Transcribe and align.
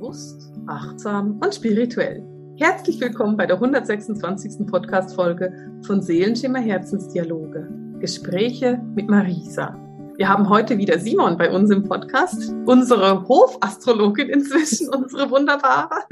bewusst, 0.00 0.50
achtsam 0.66 1.38
und 1.44 1.54
spirituell. 1.54 2.24
Herzlich 2.56 2.98
willkommen 3.00 3.36
bei 3.36 3.44
der 3.44 3.56
126. 3.56 4.66
Podcast-Folge 4.66 5.52
von 5.84 6.00
Seelenschimmer 6.00 6.58
Herzensdialoge. 6.58 7.68
Gespräche 7.98 8.80
mit 8.94 9.10
Marisa. 9.10 9.74
Wir 10.16 10.26
haben 10.26 10.48
heute 10.48 10.78
wieder 10.78 10.98
Simon 10.98 11.36
bei 11.36 11.52
uns 11.52 11.70
im 11.70 11.82
Podcast, 11.82 12.50
unsere 12.64 13.28
Hofastrologin 13.28 14.30
inzwischen, 14.30 14.88
unsere 14.94 15.30
wunderbare. 15.30 16.06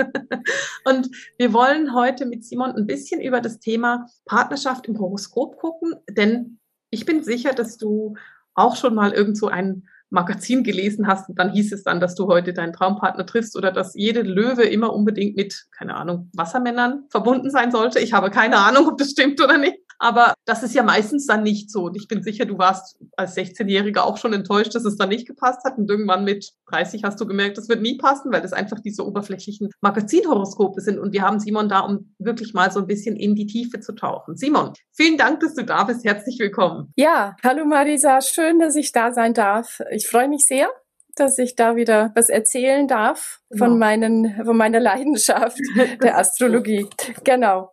Und 0.84 1.08
wir 1.38 1.54
wollen 1.54 1.94
heute 1.94 2.26
mit 2.26 2.44
Simon 2.44 2.72
ein 2.72 2.86
bisschen 2.86 3.22
über 3.22 3.40
das 3.40 3.58
Thema 3.58 4.04
Partnerschaft 4.26 4.86
im 4.86 4.98
Horoskop 4.98 5.56
gucken, 5.56 5.94
denn 6.10 6.58
ich 6.90 7.06
bin 7.06 7.22
sicher, 7.22 7.54
dass 7.54 7.78
du 7.78 8.16
auch 8.52 8.76
schon 8.76 8.94
mal 8.94 9.12
irgendwo 9.12 9.46
ein 9.46 9.84
Magazin 10.10 10.64
gelesen 10.64 11.06
hast, 11.06 11.26
dann 11.34 11.52
hieß 11.52 11.72
es 11.72 11.82
dann, 11.82 12.00
dass 12.00 12.14
du 12.14 12.26
heute 12.26 12.52
deinen 12.52 12.72
Traumpartner 12.72 13.26
triffst 13.26 13.56
oder 13.56 13.72
dass 13.72 13.94
jede 13.94 14.22
Löwe 14.22 14.62
immer 14.62 14.92
unbedingt 14.92 15.36
mit, 15.36 15.66
keine 15.76 15.96
Ahnung, 15.96 16.30
Wassermännern 16.34 17.04
verbunden 17.10 17.50
sein 17.50 17.70
sollte. 17.70 18.00
Ich 18.00 18.12
habe 18.12 18.30
keine 18.30 18.58
Ahnung, 18.58 18.88
ob 18.88 18.98
das 18.98 19.10
stimmt 19.10 19.42
oder 19.42 19.58
nicht. 19.58 19.76
Aber 19.98 20.34
das 20.44 20.62
ist 20.62 20.74
ja 20.74 20.82
meistens 20.82 21.26
dann 21.26 21.42
nicht 21.42 21.70
so. 21.70 21.84
Und 21.84 21.96
ich 21.96 22.08
bin 22.08 22.22
sicher, 22.22 22.44
du 22.44 22.56
warst 22.58 22.98
als 23.16 23.36
16-Jähriger 23.36 24.00
auch 24.00 24.16
schon 24.16 24.32
enttäuscht, 24.32 24.74
dass 24.74 24.84
es 24.84 24.96
dann 24.96 25.08
nicht 25.08 25.26
gepasst 25.26 25.64
hat. 25.64 25.76
Und 25.76 25.90
irgendwann 25.90 26.24
mit 26.24 26.52
30 26.70 27.02
hast 27.04 27.20
du 27.20 27.26
gemerkt, 27.26 27.58
das 27.58 27.68
wird 27.68 27.82
nie 27.82 27.96
passen, 27.96 28.32
weil 28.32 28.42
das 28.42 28.52
einfach 28.52 28.78
diese 28.80 29.04
oberflächlichen 29.04 29.70
Magazinhoroskope 29.80 30.80
sind. 30.80 30.98
Und 30.98 31.12
wir 31.12 31.22
haben 31.22 31.40
Simon 31.40 31.68
da, 31.68 31.80
um 31.80 32.14
wirklich 32.18 32.54
mal 32.54 32.70
so 32.70 32.80
ein 32.80 32.86
bisschen 32.86 33.16
in 33.16 33.34
die 33.34 33.46
Tiefe 33.46 33.80
zu 33.80 33.92
tauchen. 33.92 34.36
Simon, 34.36 34.72
vielen 34.92 35.18
Dank, 35.18 35.40
dass 35.40 35.54
du 35.54 35.64
da 35.64 35.84
bist. 35.84 36.04
Herzlich 36.04 36.38
willkommen. 36.38 36.92
Ja, 36.96 37.36
hallo 37.42 37.64
Marisa. 37.64 38.20
Schön, 38.20 38.60
dass 38.60 38.76
ich 38.76 38.92
da 38.92 39.12
sein 39.12 39.34
darf. 39.34 39.80
Ich 39.90 40.08
freue 40.08 40.28
mich 40.28 40.46
sehr 40.46 40.68
dass 41.16 41.36
ich 41.38 41.56
da 41.56 41.74
wieder 41.74 42.12
was 42.14 42.28
erzählen 42.28 42.86
darf 42.86 43.40
genau. 43.50 43.64
von 43.64 43.78
meinen, 43.80 44.40
von 44.44 44.56
meiner 44.56 44.78
Leidenschaft 44.78 45.58
der 46.02 46.16
Astrologie. 46.16 46.86
Genau. 47.24 47.72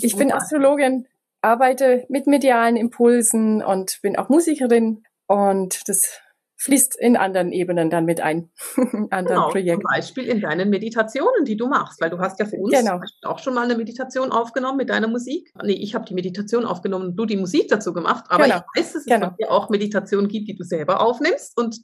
Ich 0.00 0.16
bin 0.16 0.32
Astrologin 0.32 1.06
arbeite 1.46 2.04
mit 2.08 2.26
medialen 2.26 2.76
Impulsen 2.76 3.62
und 3.62 4.00
bin 4.02 4.16
auch 4.16 4.28
Musikerin 4.28 5.04
und 5.28 5.88
das 5.88 6.20
fließt 6.58 6.96
in 6.98 7.16
anderen 7.16 7.52
Ebenen 7.52 7.90
dann 7.90 8.04
mit 8.04 8.20
ein, 8.20 8.50
anderen 9.10 9.26
genau, 9.26 9.50
Projekten. 9.50 9.82
Zum 9.82 9.90
Beispiel 9.90 10.24
in 10.24 10.40
deinen 10.40 10.70
Meditationen, 10.70 11.44
die 11.44 11.56
du 11.56 11.68
machst, 11.68 12.00
weil 12.00 12.10
du 12.10 12.18
hast 12.18 12.40
ja 12.40 12.46
für 12.46 12.56
uns 12.56 12.72
genau. 12.72 13.00
auch 13.24 13.38
schon 13.38 13.54
mal 13.54 13.64
eine 13.64 13.76
Meditation 13.76 14.32
aufgenommen 14.32 14.78
mit 14.78 14.88
deiner 14.88 15.06
Musik. 15.06 15.52
Nee, 15.62 15.74
ich 15.74 15.94
habe 15.94 16.04
die 16.06 16.14
Meditation 16.14 16.64
aufgenommen 16.64 17.08
und 17.08 17.16
du 17.16 17.26
die 17.26 17.36
Musik 17.36 17.68
dazu 17.68 17.92
gemacht, 17.92 18.24
aber 18.28 18.44
genau. 18.44 18.56
ich 18.74 18.80
weiß, 18.80 18.92
dass 18.94 19.02
es 19.02 19.06
genau. 19.06 19.34
auch 19.48 19.68
Meditationen 19.68 20.28
gibt, 20.28 20.48
die 20.48 20.56
du 20.56 20.64
selber 20.64 21.00
aufnimmst 21.00 21.56
und 21.58 21.76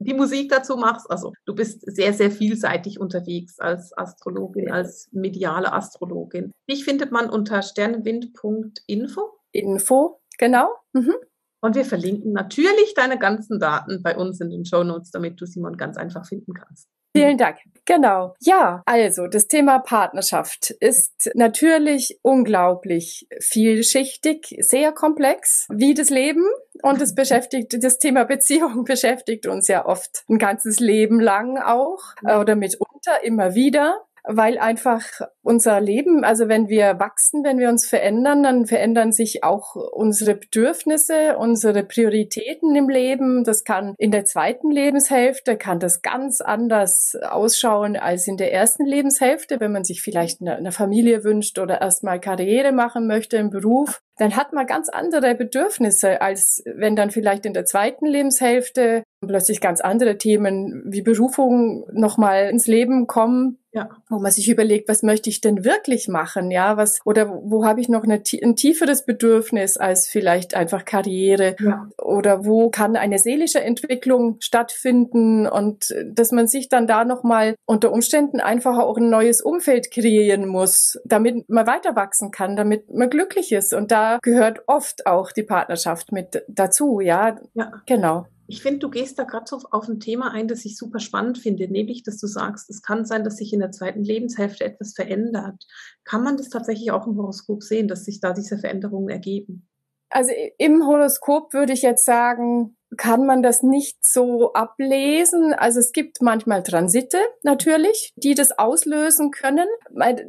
die 0.00 0.14
Musik 0.14 0.50
dazu 0.50 0.76
machst. 0.76 1.10
Also 1.10 1.32
du 1.44 1.54
bist 1.54 1.82
sehr, 1.86 2.12
sehr 2.12 2.30
vielseitig 2.30 2.98
unterwegs 2.98 3.58
als 3.60 3.96
Astrologin, 3.96 4.70
als 4.70 5.08
mediale 5.12 5.72
Astrologin. 5.72 6.52
Dich 6.68 6.84
findet 6.84 7.12
man 7.12 7.30
unter 7.30 7.62
sternenwind.info. 7.62 9.20
Info, 9.52 10.20
genau. 10.38 10.68
Mhm. 10.92 11.14
Und 11.62 11.74
wir 11.74 11.84
verlinken 11.84 12.32
natürlich 12.32 12.94
deine 12.94 13.18
ganzen 13.18 13.60
Daten 13.60 14.02
bei 14.02 14.16
uns 14.16 14.40
in 14.40 14.48
den 14.48 14.64
Show 14.64 14.82
Notes, 14.82 15.10
damit 15.10 15.40
du 15.40 15.46
Simon 15.46 15.76
ganz 15.76 15.98
einfach 15.98 16.26
finden 16.26 16.54
kannst. 16.54 16.88
Vielen 17.14 17.38
Dank. 17.38 17.58
Genau. 17.86 18.34
Ja, 18.40 18.82
also 18.86 19.26
das 19.26 19.48
Thema 19.48 19.80
Partnerschaft 19.80 20.70
ist 20.70 21.30
natürlich 21.34 22.20
unglaublich 22.22 23.26
vielschichtig, 23.40 24.56
sehr 24.60 24.92
komplex, 24.92 25.66
wie 25.70 25.94
das 25.94 26.08
Leben. 26.08 26.44
Und 26.82 27.02
es 27.02 27.16
beschäftigt, 27.16 27.76
das 27.82 27.98
Thema 27.98 28.24
Beziehung 28.24 28.84
beschäftigt 28.86 29.48
uns 29.48 29.66
ja 29.66 29.86
oft 29.86 30.24
ein 30.28 30.38
ganzes 30.38 30.78
Leben 30.78 31.18
lang 31.20 31.58
auch 31.58 32.00
oder 32.22 32.54
mitunter 32.54 33.24
immer 33.24 33.54
wieder 33.54 34.06
weil 34.24 34.58
einfach 34.58 35.02
unser 35.42 35.80
Leben, 35.80 36.24
also 36.24 36.48
wenn 36.48 36.68
wir 36.68 36.98
wachsen, 36.98 37.44
wenn 37.44 37.58
wir 37.58 37.68
uns 37.68 37.86
verändern, 37.86 38.42
dann 38.42 38.66
verändern 38.66 39.12
sich 39.12 39.42
auch 39.42 39.74
unsere 39.74 40.34
Bedürfnisse, 40.34 41.36
unsere 41.38 41.82
Prioritäten 41.82 42.74
im 42.76 42.88
Leben. 42.88 43.44
Das 43.44 43.64
kann 43.64 43.94
in 43.98 44.10
der 44.10 44.24
zweiten 44.24 44.70
Lebenshälfte, 44.70 45.56
kann 45.56 45.80
das 45.80 46.02
ganz 46.02 46.40
anders 46.40 47.16
ausschauen 47.28 47.96
als 47.96 48.26
in 48.26 48.36
der 48.36 48.52
ersten 48.52 48.84
Lebenshälfte, 48.84 49.60
wenn 49.60 49.72
man 49.72 49.84
sich 49.84 50.02
vielleicht 50.02 50.40
eine, 50.40 50.56
eine 50.56 50.72
Familie 50.72 51.24
wünscht 51.24 51.58
oder 51.58 51.80
erstmal 51.80 52.20
Karriere 52.20 52.72
machen 52.72 53.06
möchte 53.06 53.36
im 53.36 53.50
Beruf 53.50 54.00
dann 54.20 54.36
hat 54.36 54.52
man 54.52 54.66
ganz 54.66 54.90
andere 54.90 55.34
Bedürfnisse, 55.34 56.20
als 56.20 56.62
wenn 56.66 56.94
dann 56.94 57.10
vielleicht 57.10 57.46
in 57.46 57.54
der 57.54 57.64
zweiten 57.64 58.04
Lebenshälfte 58.04 59.02
plötzlich 59.26 59.62
ganz 59.62 59.80
andere 59.80 60.18
Themen 60.18 60.82
wie 60.84 61.00
Berufung 61.00 61.86
nochmal 61.90 62.50
ins 62.50 62.66
Leben 62.66 63.06
kommen, 63.06 63.56
ja. 63.72 63.88
wo 64.08 64.18
man 64.18 64.32
sich 64.32 64.48
überlegt, 64.48 64.88
was 64.88 65.02
möchte 65.02 65.30
ich 65.30 65.40
denn 65.40 65.64
wirklich 65.64 66.08
machen, 66.08 66.50
ja, 66.50 66.76
was 66.76 67.00
oder 67.04 67.28
wo 67.28 67.64
habe 67.64 67.80
ich 67.80 67.88
noch 67.88 68.02
eine, 68.02 68.22
ein 68.42 68.56
tieferes 68.56 69.04
Bedürfnis 69.04 69.76
als 69.76 70.08
vielleicht 70.08 70.54
einfach 70.54 70.84
Karriere 70.84 71.56
ja. 71.60 71.88
oder 71.98 72.44
wo 72.44 72.70
kann 72.70 72.96
eine 72.96 73.18
seelische 73.18 73.60
Entwicklung 73.60 74.36
stattfinden 74.40 75.46
und 75.46 75.94
dass 76.04 76.32
man 76.32 76.48
sich 76.48 76.68
dann 76.68 76.86
da 76.86 77.04
nochmal 77.04 77.54
unter 77.66 77.92
Umständen 77.92 78.40
einfach 78.40 78.78
auch 78.78 78.96
ein 78.96 79.10
neues 79.10 79.40
Umfeld 79.40 79.90
kreieren 79.90 80.46
muss, 80.46 80.98
damit 81.04 81.48
man 81.48 81.66
weiter 81.66 81.94
wachsen 81.94 82.30
kann, 82.30 82.56
damit 82.56 82.92
man 82.92 83.10
glücklich 83.10 83.52
ist 83.52 83.72
und 83.72 83.92
da 83.92 84.18
gehört 84.22 84.62
oft 84.66 85.06
auch 85.06 85.32
die 85.32 85.42
Partnerschaft 85.42 86.12
mit 86.12 86.42
dazu, 86.48 87.00
ja. 87.00 87.38
Ja. 87.54 87.72
Genau. 87.86 88.26
Ich 88.50 88.62
finde, 88.62 88.80
du 88.80 88.90
gehst 88.90 89.16
da 89.16 89.22
gerade 89.22 89.44
so 89.46 89.60
auf 89.70 89.86
ein 89.86 90.00
Thema 90.00 90.32
ein, 90.32 90.48
das 90.48 90.64
ich 90.64 90.76
super 90.76 90.98
spannend 90.98 91.38
finde, 91.38 91.68
nämlich, 91.68 92.02
dass 92.02 92.18
du 92.18 92.26
sagst, 92.26 92.68
es 92.68 92.82
kann 92.82 93.04
sein, 93.04 93.22
dass 93.22 93.36
sich 93.36 93.52
in 93.52 93.60
der 93.60 93.70
zweiten 93.70 94.02
Lebenshälfte 94.02 94.64
etwas 94.64 94.92
verändert. 94.92 95.64
Kann 96.02 96.24
man 96.24 96.36
das 96.36 96.48
tatsächlich 96.48 96.90
auch 96.90 97.06
im 97.06 97.16
Horoskop 97.16 97.62
sehen, 97.62 97.86
dass 97.86 98.04
sich 98.04 98.20
da 98.20 98.32
diese 98.32 98.58
Veränderungen 98.58 99.08
ergeben? 99.08 99.68
Also 100.08 100.32
im 100.58 100.84
Horoskop 100.84 101.54
würde 101.54 101.72
ich 101.72 101.82
jetzt 101.82 102.04
sagen, 102.04 102.76
kann 102.96 103.24
man 103.26 103.42
das 103.42 103.62
nicht 103.62 104.04
so 104.04 104.52
ablesen. 104.52 105.52
Also 105.54 105.80
es 105.80 105.92
gibt 105.92 106.20
manchmal 106.20 106.62
Transite 106.62 107.18
natürlich, 107.42 108.12
die 108.16 108.34
das 108.34 108.58
auslösen 108.58 109.30
können. 109.30 109.66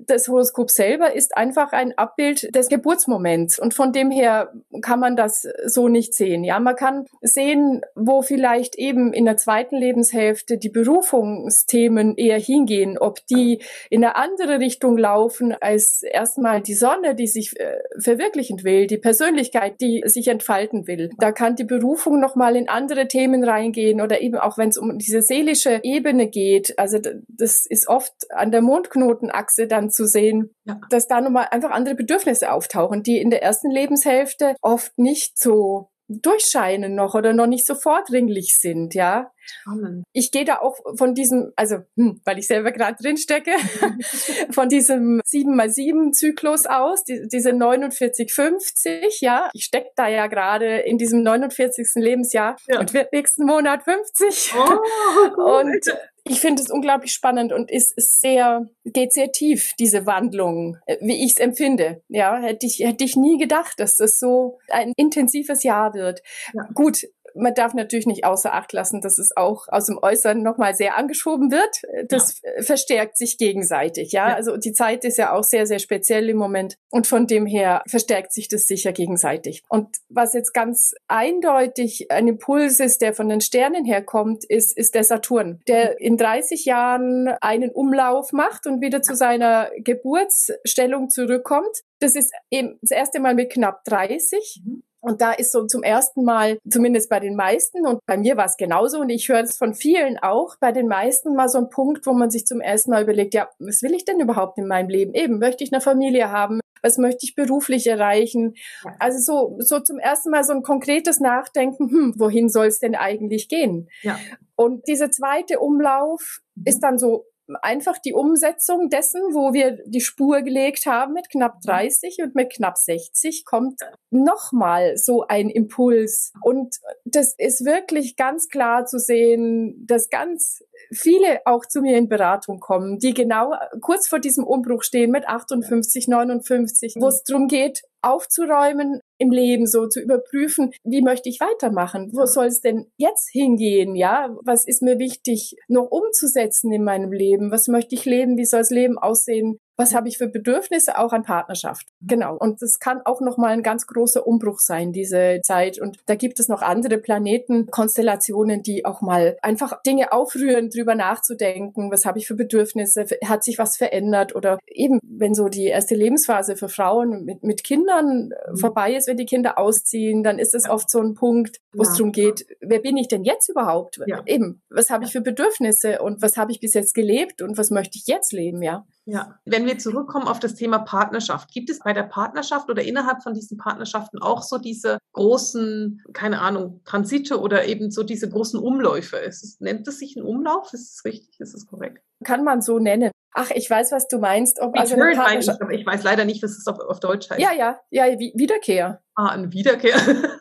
Das 0.06 0.28
Horoskop 0.28 0.70
selber 0.70 1.14
ist 1.14 1.36
einfach 1.36 1.72
ein 1.72 1.98
Abbild 1.98 2.54
des 2.56 2.70
Geburtsmoments 2.70 3.60
und 3.60 3.74
von 3.74 3.92
dem 3.92 4.12
her 4.12 4.54
kann 4.82 5.00
man 5.00 5.16
das 5.16 5.48
so 5.66 5.88
nicht 5.88 6.14
sehen. 6.14 6.44
Ja, 6.44 6.60
man 6.60 6.76
kann 6.76 7.06
sehen, 7.22 7.82
wo 7.96 8.22
vielleicht 8.22 8.76
eben 8.76 9.14
in 9.14 9.26
der 9.26 9.38
zweiten 9.38 9.76
Lebenshälfte 9.76 10.58
die 10.58 10.70
Berufungsthemen 10.70 12.16
eher 12.16 12.40
hingehen, 12.40 12.98
ob 12.98 13.26
die 13.28 13.62
in 13.90 14.04
eine 14.04 14.16
andere 14.16 14.60
Richtung 14.60 14.98
laufen 14.98 15.56
als 15.60 16.04
erstmal 16.04 16.62
die 16.62 16.74
Sonne, 16.74 17.16
die 17.16 17.28
sich 17.28 17.60
äh, 17.60 17.80
verwirklichen 18.00 18.64
will, 18.64 18.88
die 18.88 18.98
Persönlichkeit, 18.98 19.82
die 19.82 20.04
sich 20.06 20.28
entfalten 20.28 20.88
will. 20.88 21.10
Da 21.18 21.32
kann 21.32 21.56
die 21.56 21.64
Berufung 21.64 22.20
noch 22.20 22.36
mal 22.36 22.51
mal 22.52 22.58
in 22.58 22.70
andere 22.70 23.08
Themen 23.08 23.44
reingehen 23.44 24.02
oder 24.02 24.22
eben 24.22 24.38
auch 24.38 24.58
wenn 24.58 24.70
es 24.70 24.78
um 24.78 24.98
diese 24.98 25.22
seelische 25.22 25.80
Ebene 25.84 26.28
geht. 26.28 26.78
Also 26.78 27.00
das 27.28 27.66
ist 27.66 27.88
oft 27.88 28.14
an 28.32 28.52
der 28.52 28.62
Mondknotenachse 28.62 29.68
dann 29.68 29.90
zu 29.90 30.06
sehen, 30.06 30.54
ja. 30.66 30.80
dass 30.90 31.08
da 31.08 31.22
nochmal 31.22 31.48
einfach 31.52 31.72
andere 31.72 31.96
Bedürfnisse 31.96 32.52
auftauchen, 32.52 33.04
die 33.04 33.18
in 33.18 33.30
der 33.30 33.44
ersten 33.44 33.72
Lebenshälfte 33.72 34.56
oft 34.62 34.98
nicht 34.98 35.40
so 35.40 35.90
durchscheinen 36.08 36.94
noch 36.94 37.16
oder 37.16 37.32
noch 37.34 37.48
nicht 37.48 37.66
so 37.66 37.74
vordringlich 37.76 38.60
sind, 38.60 38.94
ja. 38.94 39.32
Spannend. 39.44 40.04
Ich 40.14 40.32
gehe 40.32 40.46
da 40.46 40.60
auch 40.60 40.78
von 40.98 41.14
diesem, 41.14 41.52
also 41.56 41.78
hm, 41.98 42.22
weil 42.26 42.40
ich 42.40 42.48
selber 42.48 42.72
gerade 42.72 43.02
drin 43.02 43.18
stecke, 43.18 43.52
von 44.52 44.70
diesem 44.70 45.22
7 45.26 45.56
mal 45.56 45.70
7 45.70 46.14
Zyklus 46.14 46.66
aus, 46.66 47.04
die, 47.04 47.28
diese 47.32 47.52
4950, 47.52 49.22
ja. 49.22 49.50
Ich 49.54 49.66
stecke 49.66 49.90
da 49.96 50.08
ja 50.08 50.28
gerade 50.28 50.80
in 50.80 50.98
diesem 50.98 51.24
49. 51.24 51.88
Lebensjahr 51.96 52.56
ja. 52.68 52.80
und 52.80 52.94
wird 52.94 53.12
nächsten 53.14 53.46
Monat 53.46 53.84
50. 53.84 54.54
Oh, 54.58 55.60
und 55.60 55.86
ich 56.24 56.40
finde 56.40 56.62
es 56.62 56.70
unglaublich 56.70 57.14
spannend 57.14 57.52
und 57.52 57.72
ist, 57.72 57.98
ist 57.98 58.22
sehr, 58.22 58.68
geht 58.86 59.12
sehr 59.14 59.32
tief, 59.32 59.74
diese 59.80 60.06
Wandlung, 60.06 60.78
äh, 60.86 60.98
wie 61.02 61.26
ich 61.26 61.34
es 61.34 61.40
empfinde. 61.40 62.04
Ja, 62.10 62.38
hätte 62.38 62.66
ich, 62.66 62.80
hätte 62.80 63.04
ich 63.04 63.16
nie 63.16 63.38
gedacht, 63.38 63.80
dass 63.80 63.96
das 63.96 64.20
so 64.20 64.60
ein 64.70 64.94
intensives 64.98 65.64
Jahr 65.64 65.94
wird. 65.94 66.22
Ja. 66.54 66.68
Gut, 66.74 67.08
man 67.36 67.54
darf 67.54 67.74
natürlich 67.74 68.06
nicht 68.06 68.26
außer 68.26 68.54
Acht 68.54 68.74
lassen, 68.74 69.02
dass 69.02 69.18
es 69.18 69.36
auch 69.36 69.68
aus 69.68 69.86
dem 69.86 70.00
Äußeren 70.02 70.42
nochmal 70.42 70.76
sehr 70.76 70.98
angeschoben 70.98 71.52
wird. 71.52 71.82
Das 72.10 72.42
ja. 72.42 72.64
verstärkt 72.64 73.18
sich 73.18 73.38
gegenseitig, 73.38 74.12
ja? 74.12 74.30
ja. 74.30 74.36
Also 74.36 74.58
die 74.58 74.74
Zeit 74.74 75.04
ist 75.04 75.18
ja 75.18 75.34
auch 75.34 75.44
sehr, 75.44 75.66
sehr 75.66 75.80
speziell 75.80 76.30
im 76.30 76.38
Moment 76.38 76.78
und 76.90 77.08
von 77.08 77.28
dem 77.28 77.46
her 77.46 77.84
verstärkt 77.88 78.34
sich 78.34 78.48
das 78.48 78.68
sicher 78.68 78.92
gegenseitig. 78.92 79.64
Und 79.70 79.98
was 80.10 80.34
jetzt 80.34 80.54
ganz 80.54 80.94
eindeutig 81.08 82.12
ein 82.12 82.28
Impuls 82.28 82.80
ist, 82.80 83.02
der 83.02 83.14
von 83.14 83.30
den 83.30 83.42
Sternen 83.42 83.86
herkommt, 83.86 84.44
ist, 84.46 84.78
ist 84.78 84.96
der 84.96 85.04
Saturn, 85.04 85.62
der 85.68 86.00
in 86.00 86.18
30 86.18 86.66
Jahren 86.66 87.28
einen 87.42 87.72
Umlauf 87.72 88.32
macht 88.32 88.68
und 88.68 88.82
wieder 88.82 89.02
zu 89.02 89.16
seiner 89.16 89.70
Geburtsstellung 89.78 91.10
zurückkommt. 91.10 91.82
Das 92.00 92.16
ist 92.16 92.34
eben 92.50 92.78
das 92.82 92.92
erste 92.92 93.20
Mal 93.20 93.36
mit 93.36 93.52
knapp 93.52 93.84
30. 93.86 94.62
Mhm 94.66 94.84
Und 95.02 95.22
da 95.22 95.32
ist 95.32 95.52
so 95.52 95.66
zum 95.66 95.84
ersten 95.84 96.24
Mal, 96.24 96.60
zumindest 96.70 97.10
bei 97.10 97.20
den 97.20 97.36
meisten, 97.36 97.86
und 97.86 98.00
bei 98.06 98.18
mir 98.18 98.38
war 98.38 98.46
es 98.46 98.56
genauso, 98.56 99.00
und 99.00 99.10
ich 99.10 99.28
höre 99.28 99.42
es 99.42 99.58
von 99.58 99.74
vielen 99.74 100.18
auch, 100.20 100.56
bei 100.60 100.72
den 100.72 100.88
meisten 100.88 101.36
mal 101.36 101.50
so 101.50 101.58
ein 101.58 101.70
Punkt, 101.70 102.06
wo 102.06 102.14
man 102.14 102.30
sich 102.30 102.46
zum 102.46 102.62
ersten 102.62 102.92
Mal 102.92 103.04
überlegt, 103.04 103.34
ja, 103.34 103.50
was 103.60 103.82
will 103.82 103.94
ich 103.94 104.06
denn 104.06 104.20
überhaupt 104.20 104.58
in 104.58 104.68
meinem 104.68 104.90
Leben? 104.90 105.14
Eben, 105.14 105.40
möchte 105.40 105.64
ich 105.64 105.74
eine 105.74 105.82
Familie 105.82 106.32
haben? 106.32 106.60
Was 106.84 106.98
möchte 106.98 107.20
ich 107.24 107.36
beruflich 107.36 107.86
erreichen? 107.88 108.56
Also 109.00 109.20
so, 109.20 109.56
so 109.60 109.80
zum 109.80 110.00
ersten 110.00 110.32
Mal 110.32 110.44
so 110.44 110.54
ein 110.54 110.64
konkretes 110.64 111.20
Nachdenken, 111.20 111.90
hm, 111.90 112.14
wohin 112.18 112.50
soll 112.50 112.68
es 112.68 112.80
denn 112.80 112.96
eigentlich 112.96 113.50
gehen? 113.50 113.88
Ja. 114.02 114.18
Und 114.56 114.88
dieser 114.88 115.12
zweite 115.12 115.60
Umlauf 115.60 116.40
mhm. 116.56 116.64
ist 116.66 116.80
dann 116.82 116.98
so 116.98 117.26
einfach 117.62 117.98
die 117.98 118.14
Umsetzung 118.14 118.90
dessen, 118.90 119.22
wo 119.34 119.54
wir 119.54 119.80
die 119.86 120.02
Spur 120.02 120.42
gelegt 120.42 120.86
haben 120.86 121.14
mit 121.14 121.30
knapp 121.30 121.62
30 121.62 122.18
und 122.24 122.36
mit 122.36 122.52
knapp 122.52 122.78
60 122.78 123.46
kommt 123.46 123.82
nochmal 124.10 124.98
so 124.98 125.26
ein 125.28 125.50
Impuls. 125.50 126.34
Und 126.42 126.78
das 127.06 127.34
ist 127.38 127.66
wirklich 127.66 128.16
ganz 128.16 128.50
klar 128.50 128.86
zu 128.86 129.00
sehen, 129.00 129.86
dass 129.86 130.10
ganz 130.10 130.64
viele 130.92 131.40
auch 131.46 131.66
zu 131.66 131.82
mir 131.82 131.98
in 131.98 132.10
Beratung 132.10 132.60
kommen, 132.60 133.00
die 133.00 133.14
genau 133.14 133.54
kurz 133.82 134.08
vor 134.08 134.20
diesem 134.20 134.44
Umbruch 134.44 134.84
stehen 134.84 135.12
mit 135.12 135.28
58, 135.28 136.08
59, 136.08 136.96
wo 137.00 137.08
es 137.08 137.24
darum 137.24 137.48
geht, 137.48 137.82
aufzuräumen 138.02 139.00
im 139.18 139.32
Leben, 139.32 139.68
so 139.68 139.88
zu 139.88 140.02
überprüfen, 140.02 140.72
wie 140.84 141.02
möchte 141.02 141.30
ich 141.30 141.40
weitermachen? 141.40 142.10
Wo 142.14 142.26
soll 142.26 142.48
es 142.48 142.62
denn 142.62 142.88
jetzt 142.98 143.30
hingehen? 143.32 143.96
Ja, 143.96 144.36
was 144.44 144.66
ist 144.66 144.82
mir 144.82 144.98
wichtig 144.98 145.56
noch 145.68 145.90
umzusetzen 145.92 146.72
in 146.72 146.84
meinem 146.84 147.12
Leben? 147.12 147.52
Was 147.52 147.68
möchte 147.68 147.96
ich 147.96 148.06
leben? 148.06 148.38
Wie 148.38 148.46
soll 148.46 148.62
das 148.62 148.72
Leben 148.72 148.98
aussehen? 148.98 149.60
Was 149.82 149.96
habe 149.96 150.08
ich 150.08 150.20
für 150.20 150.28
Bedürfnisse 150.28 150.98
auch 150.98 151.12
an 151.12 151.24
Partnerschaft. 151.24 151.88
Mhm. 152.00 152.08
Genau. 152.08 152.38
Und 152.38 152.62
das 152.62 152.80
kann 152.80 153.02
auch 153.04 153.20
nochmal 153.20 153.52
ein 153.52 153.64
ganz 153.64 153.88
großer 153.88 154.26
Umbruch 154.26 154.60
sein, 154.60 154.94
diese 154.94 155.40
Zeit. 155.44 155.82
Und 155.82 155.98
da 156.06 156.16
gibt 156.16 156.40
es 156.40 156.48
noch 156.48 156.62
andere 156.62 157.00
Planetenkonstellationen, 157.00 158.62
die 158.62 158.86
auch 158.86 159.02
mal 159.02 159.38
einfach 159.42 159.82
Dinge 159.82 160.12
aufrühren, 160.12 160.70
drüber 160.70 160.94
nachzudenken. 160.94 161.92
Was 161.92 162.06
habe 162.06 162.20
ich 162.20 162.28
für 162.28 162.36
Bedürfnisse? 162.36 163.06
Hat 163.26 163.44
sich 163.44 163.58
was 163.58 163.76
verändert? 163.76 164.36
Oder 164.36 164.60
eben, 164.68 165.00
wenn 165.04 165.34
so 165.34 165.50
die 165.50 165.66
erste 165.66 165.96
Lebensphase 165.96 166.56
für 166.56 166.70
Frauen 166.70 167.26
mit, 167.26 167.44
mit 167.44 167.64
Kindern 167.64 168.34
mhm. 168.52 168.58
vorbei 168.58 168.94
ist, 168.94 169.08
wenn 169.08 169.18
die 169.18 169.26
Kinder 169.26 169.58
ausziehen, 169.58 170.22
dann 170.22 170.38
ist 170.38 170.54
es 170.54 170.70
oft 170.70 170.92
so 170.92 171.00
ein 171.00 171.16
Punkt, 171.16 171.58
wo 171.74 171.84
ja. 171.84 171.90
es 171.90 171.98
darum 171.98 172.12
geht, 172.12 172.46
wer 172.60 172.80
bin 172.80 172.98
ich 172.98 173.08
denn 173.08 173.24
jetzt 173.24 173.50
überhaupt? 173.50 174.00
Ja. 174.06 174.22
Eben, 174.28 174.62
was 174.70 174.92
habe 174.92 175.06
ich 175.06 175.12
für 175.12 175.22
Bedürfnisse 175.22 176.04
und 176.04 176.22
was 176.22 176.38
habe 176.38 176.52
ich 176.52 176.60
bis 176.60 176.76
jetzt 176.76 176.94
gelebt 176.94 177.42
und 177.42 177.58
was 177.58 177.72
möchte 177.72 177.98
ich 177.98 178.06
jetzt 178.06 178.32
leben, 178.32 178.62
ja? 178.62 178.86
Ja, 179.06 179.40
wenn 179.46 179.66
wir 179.66 179.80
zurückkommen 179.80 180.28
auf 180.28 180.40
das 180.40 180.56
Thema 180.56 180.80
Partnerschaft, 180.80 181.52
gibt 181.52 181.70
es 181.70 181.80
bei 181.80 181.94
der 181.94 182.04
Partnerschaft 182.04 182.70
oder 182.70 182.84
innerhalb 182.84 183.24
von 183.24 183.34
diesen 183.34 183.58
Partnerschaften 183.58 184.22
auch 184.22 184.44
so 184.44 184.58
diese 184.60 185.00
großen, 185.14 186.04
keine 186.14 186.40
Ahnung, 186.40 186.82
Transite 186.86 187.40
oder 187.40 187.66
eben 187.66 187.90
so 187.90 188.04
diese 188.04 188.30
großen 188.30 188.60
Umläufe? 188.60 189.20
Es, 189.20 189.60
nennt 189.60 189.88
es 189.88 190.00
sich 190.00 190.16
ein 190.16 190.24
Umlauf? 190.24 190.72
Ist 190.74 190.96
es 190.96 191.06
richtig? 191.06 191.40
Ist 191.40 191.56
es 191.56 191.66
korrekt? 191.66 192.04
Kann 192.24 192.44
man 192.44 192.62
so 192.62 192.78
nennen. 192.78 193.12
Ach, 193.34 193.50
ich 193.52 193.70
weiß, 193.70 193.92
was 193.92 194.08
du 194.08 194.20
meinst. 194.20 194.60
Ob 194.60 194.78
also 194.78 194.96
eine 194.96 195.16
Partnerschaft 195.16 195.60
ich, 195.60 195.64
aber 195.64 195.74
ich 195.74 195.86
weiß 195.86 196.04
leider 196.04 196.26
nicht, 196.26 196.44
was 196.44 196.52
es 196.52 196.68
auf, 196.68 196.80
auf 196.80 197.00
Deutsch 197.00 197.30
heißt. 197.30 197.42
Ja, 197.42 197.54
ja, 197.54 197.80
ja, 197.90 198.06
Wiederkehr. 198.20 199.02
Ah, 199.16 199.30
eine 199.30 199.52
Wiederkehr. 199.52 199.96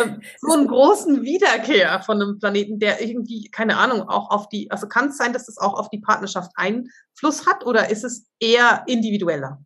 Ähm, 0.00 0.22
so 0.38 0.52
einen 0.52 0.66
großen 0.66 1.22
Wiederkehr 1.22 2.00
von 2.02 2.22
einem 2.22 2.38
Planeten, 2.38 2.78
der 2.78 3.02
irgendwie, 3.02 3.50
keine 3.50 3.76
Ahnung, 3.76 4.08
auch 4.08 4.30
auf 4.30 4.48
die, 4.48 4.70
also 4.70 4.88
kann 4.88 5.08
es 5.08 5.18
sein, 5.18 5.32
dass 5.32 5.48
es 5.48 5.58
auch 5.58 5.74
auf 5.74 5.90
die 5.90 6.00
Partnerschaft 6.00 6.52
Einfluss 6.54 7.46
hat 7.46 7.66
oder 7.66 7.90
ist 7.90 8.04
es 8.04 8.26
eher 8.38 8.84
individueller? 8.86 9.60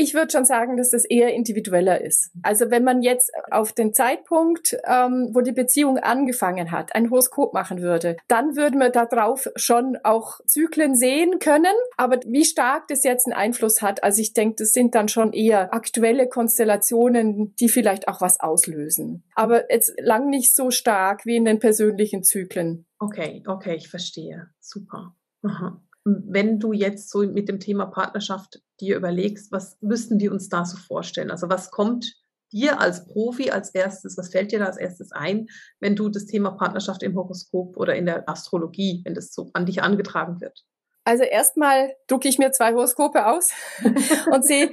Ich 0.00 0.14
würde 0.14 0.30
schon 0.30 0.44
sagen, 0.44 0.76
dass 0.76 0.90
das 0.90 1.04
eher 1.04 1.34
individueller 1.34 2.00
ist. 2.00 2.30
Also 2.44 2.70
wenn 2.70 2.84
man 2.84 3.02
jetzt 3.02 3.32
auf 3.50 3.72
den 3.72 3.92
Zeitpunkt, 3.92 4.76
ähm, 4.86 5.30
wo 5.32 5.40
die 5.40 5.50
Beziehung 5.50 5.98
angefangen 5.98 6.70
hat, 6.70 6.94
ein 6.94 7.10
Horoskop 7.10 7.52
machen 7.52 7.82
würde, 7.82 8.16
dann 8.28 8.54
würden 8.54 8.78
wir 8.78 8.90
darauf 8.90 9.48
schon 9.56 9.98
auch 10.04 10.38
Zyklen 10.46 10.94
sehen 10.94 11.40
können. 11.40 11.74
Aber 11.96 12.20
wie 12.28 12.44
stark 12.44 12.86
das 12.86 13.02
jetzt 13.02 13.26
einen 13.26 13.32
Einfluss 13.32 13.82
hat, 13.82 14.04
also 14.04 14.22
ich 14.22 14.34
denke, 14.34 14.54
das 14.60 14.70
sind 14.70 14.94
dann 14.94 15.08
schon 15.08 15.32
eher 15.32 15.74
aktuelle 15.74 16.28
Konstellationen, 16.28 17.56
die 17.56 17.68
vielleicht 17.68 18.06
auch 18.06 18.20
was 18.20 18.38
auslösen. 18.38 19.24
Aber 19.34 19.68
jetzt 19.68 19.94
lang 20.00 20.30
nicht 20.30 20.54
so 20.54 20.70
stark 20.70 21.26
wie 21.26 21.34
in 21.34 21.44
den 21.44 21.58
persönlichen 21.58 22.22
Zyklen. 22.22 22.86
Okay, 23.00 23.42
okay, 23.48 23.74
ich 23.74 23.88
verstehe. 23.88 24.46
Super. 24.60 25.16
Aha 25.42 25.82
wenn 26.08 26.58
du 26.58 26.72
jetzt 26.72 27.10
so 27.10 27.20
mit 27.20 27.48
dem 27.48 27.60
Thema 27.60 27.86
Partnerschaft 27.86 28.62
dir 28.80 28.96
überlegst, 28.96 29.52
was 29.52 29.76
müssten 29.80 30.18
wir 30.20 30.32
uns 30.32 30.48
da 30.48 30.64
so 30.64 30.76
vorstellen? 30.76 31.30
Also 31.30 31.48
was 31.48 31.70
kommt 31.70 32.14
dir 32.52 32.80
als 32.80 33.06
Profi 33.06 33.50
als 33.50 33.70
erstes, 33.70 34.16
was 34.16 34.30
fällt 34.30 34.52
dir 34.52 34.58
da 34.60 34.66
als 34.66 34.78
erstes 34.78 35.12
ein, 35.12 35.48
wenn 35.80 35.96
du 35.96 36.08
das 36.08 36.26
Thema 36.26 36.52
Partnerschaft 36.52 37.02
im 37.02 37.14
Horoskop 37.14 37.76
oder 37.76 37.94
in 37.94 38.06
der 38.06 38.28
Astrologie, 38.28 39.02
wenn 39.04 39.14
das 39.14 39.32
so 39.32 39.50
an 39.52 39.66
dich 39.66 39.82
angetragen 39.82 40.40
wird? 40.40 40.64
Also 41.08 41.24
erstmal 41.24 41.94
drucke 42.06 42.28
ich 42.28 42.38
mir 42.38 42.52
zwei 42.52 42.74
Horoskope 42.74 43.28
aus 43.28 43.50
und 44.30 44.44
sehe 44.44 44.68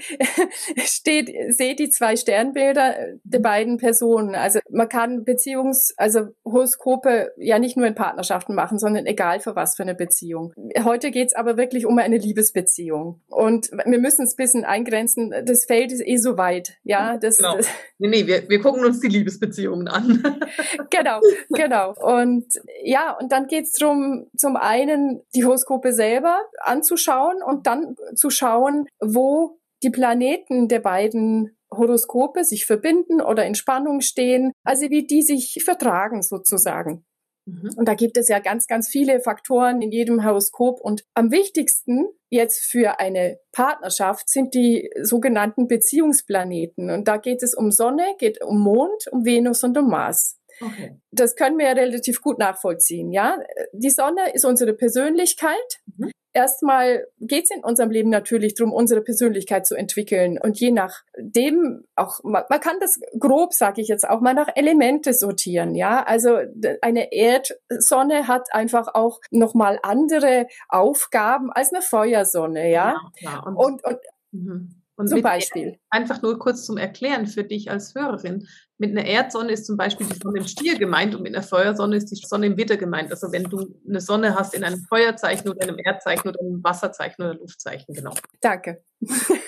steht 0.84 1.32
sehe 1.56 1.78
die 1.78 1.90
zwei 1.90 2.18
Sternbilder 2.18 2.94
der 3.24 3.40
beiden 3.40 3.78
Personen. 3.78 4.36
Also 4.36 4.60
man 4.70 4.90
kann 4.90 5.24
Beziehungs 5.24 5.94
also 5.96 6.28
Horoskope 6.44 7.32
ja 7.38 7.58
nicht 7.58 7.78
nur 7.78 7.88
in 7.88 7.96
Partnerschaften 7.96 8.54
machen, 8.54 8.80
sondern 8.80 9.06
egal 9.06 9.40
für 9.40 9.56
was 9.56 9.78
für 9.78 9.84
eine 9.84 9.96
Beziehung. 9.96 10.52
Heute 10.84 11.10
geht's 11.10 11.34
aber 11.34 11.56
wirklich 11.56 11.86
um 11.86 11.98
eine 12.00 12.18
Liebesbeziehung 12.18 13.22
und 13.28 13.72
wir 13.72 14.00
müssen 14.00 14.26
es 14.26 14.34
ein 14.34 14.36
bisschen 14.36 14.66
eingrenzen. 14.66 15.34
Das 15.46 15.64
Feld 15.64 15.94
ist 15.94 16.06
eh 16.06 16.18
so 16.18 16.38
weit, 16.38 16.74
ja. 16.84 17.16
Das, 17.16 17.38
genau. 17.38 17.56
das 17.56 17.70
nee, 17.98 18.10
nee, 18.10 18.28
wir, 18.28 18.50
wir 18.50 18.60
gucken 18.60 18.84
uns 18.84 19.00
die 19.00 19.08
Liebesbeziehungen 19.08 19.88
an. 19.88 20.22
genau, 20.90 21.22
genau. 21.52 21.94
Und 21.94 22.48
ja, 22.84 23.18
und 23.18 23.32
dann 23.32 23.48
geht's 23.48 23.72
drum 23.72 24.28
zum 24.36 24.58
einen 24.58 25.22
die 25.34 25.46
Horoskope 25.46 25.94
selber 25.94 26.25
selber 26.25 26.44
anzuschauen 26.60 27.42
und 27.44 27.68
dann 27.68 27.95
zu 28.16 28.30
schauen, 28.30 28.88
wo 29.00 29.60
die 29.83 29.89
Planeten 29.89 30.68
der 30.68 30.80
beiden 30.80 31.57
Horoskope 31.72 32.44
sich 32.44 32.66
verbinden 32.66 33.22
oder 33.22 33.45
in 33.45 33.56
Spannung 33.56 34.01
stehen, 34.01 34.51
also 34.63 34.89
wie 34.89 35.06
die 35.06 35.22
sich 35.22 35.62
vertragen 35.63 36.22
sozusagen. 36.22 37.06
Mhm. 37.45 37.72
Und 37.75 37.88
da 37.88 37.94
gibt 37.94 38.18
es 38.18 38.27
ja 38.27 38.39
ganz, 38.39 38.68
ganz 38.68 38.88
viele 38.88 39.19
Faktoren 39.19 39.81
in 39.81 39.92
jedem 39.92 40.25
Horoskop. 40.25 40.80
Und 40.80 41.04
am 41.13 41.31
wichtigsten 41.31 42.07
jetzt 42.30 42.63
für 42.63 43.00
eine 43.00 43.39
Partnerschaft 43.51 44.30
sind 44.30 44.54
die 44.54 44.89
sogenannten 45.01 45.68
Beziehungsplaneten. 45.68 46.89
Und 46.89 47.07
da 47.07 47.18
geht 47.18 47.44
es 47.44 47.54
um 47.54 47.72
Sonne, 47.72 48.16
geht 48.18 48.44
um 48.44 48.62
Mond, 48.62 49.07
um 49.12 49.25
Venus 49.25 49.63
und 49.63 49.77
um 49.77 49.89
Mars. 49.89 50.39
Okay. 50.62 51.00
Das 51.12 51.36
können 51.36 51.57
wir 51.57 51.66
ja 51.66 51.74
relativ 51.74 52.22
gut 52.22 52.39
nachvollziehen, 52.39 53.12
ja. 53.12 53.38
Die 53.74 53.89
Sonne 53.89 54.34
ist 54.34 54.46
unsere 54.46 54.74
Persönlichkeit. 54.74 55.82
Mhm. 55.98 56.12
Erstmal 56.34 57.08
geht 57.20 57.46
es 57.46 57.52
in 57.52 57.64
unserem 57.64 57.92
Leben 57.92 58.10
natürlich 58.10 58.56
darum, 58.56 58.74
unsere 58.74 59.02
Persönlichkeit 59.02 59.66
zu 59.66 59.75
entwickeln. 59.75 60.38
Und 60.38 60.60
je 60.60 60.72
nachdem, 60.72 61.86
auch 61.96 62.22
man, 62.24 62.44
man 62.50 62.60
kann 62.60 62.75
das 62.82 63.00
grob, 63.18 63.54
sage 63.54 63.82
ich 63.82 63.88
jetzt 63.88 64.08
auch 64.08 64.20
mal, 64.20 64.34
nach 64.34 64.50
Elemente 64.56 65.14
sortieren. 65.14 65.75
Ja, 65.75 66.04
also 66.04 66.38
eine 66.82 67.14
Erdsonne 67.14 68.28
hat 68.28 68.54
einfach 68.54 68.88
auch 68.94 69.22
nochmal 69.32 69.80
andere 69.82 70.48
Aufgaben 70.68 71.52
als 71.52 71.72
eine 71.72 71.82
Feuersonne. 71.82 72.70
Ja, 72.70 72.96
ja 73.20 73.40
und, 73.40 73.56
und, 73.56 73.86
und 73.86 74.00
mhm. 74.32 74.85
Und 74.98 75.10
zum 75.10 75.22
Beispiel. 75.22 75.78
Einfach 75.90 76.22
nur 76.22 76.40
kurz 76.40 76.66
zum 76.66 76.78
Erklären 76.78 77.28
für 77.28 77.44
dich 77.44 77.70
als 77.70 77.94
Hörerin. 77.96 78.48
Mit 78.78 78.92
einer 78.92 79.06
Erdsonne 79.06 79.52
ist 79.52 79.66
zum 79.66 79.78
Beispiel 79.78 80.08
die 80.08 80.20
Sonne 80.22 80.40
im 80.40 80.48
Stier 80.48 80.78
gemeint 80.78 81.16
und 81.16 81.22
mit 81.22 81.36
einer 81.36 81.44
Feuersonne 81.44 81.98
ist 81.98 82.12
die 82.12 82.16
Sonne 82.16 82.48
im 82.48 82.58
Witter 82.58 82.78
gemeint. 82.78 83.12
Also 83.12 83.32
wenn 83.32 83.44
du 83.44 83.75
eine 83.88 84.02
Sonne 84.02 84.36
hast 84.36 84.54
in 84.54 84.64
einem 84.64 84.86
Feuerzeichen 84.90 85.50
oder 85.50 85.64
einem 85.64 85.78
Erdzeichen 85.80 86.30
oder 86.30 86.40
einem 86.40 86.64
Wasserzeichen 86.64 87.24
oder 87.24 87.36
Luftzeichen, 87.36 87.94
genau. 87.94 88.14
Danke. 88.42 88.84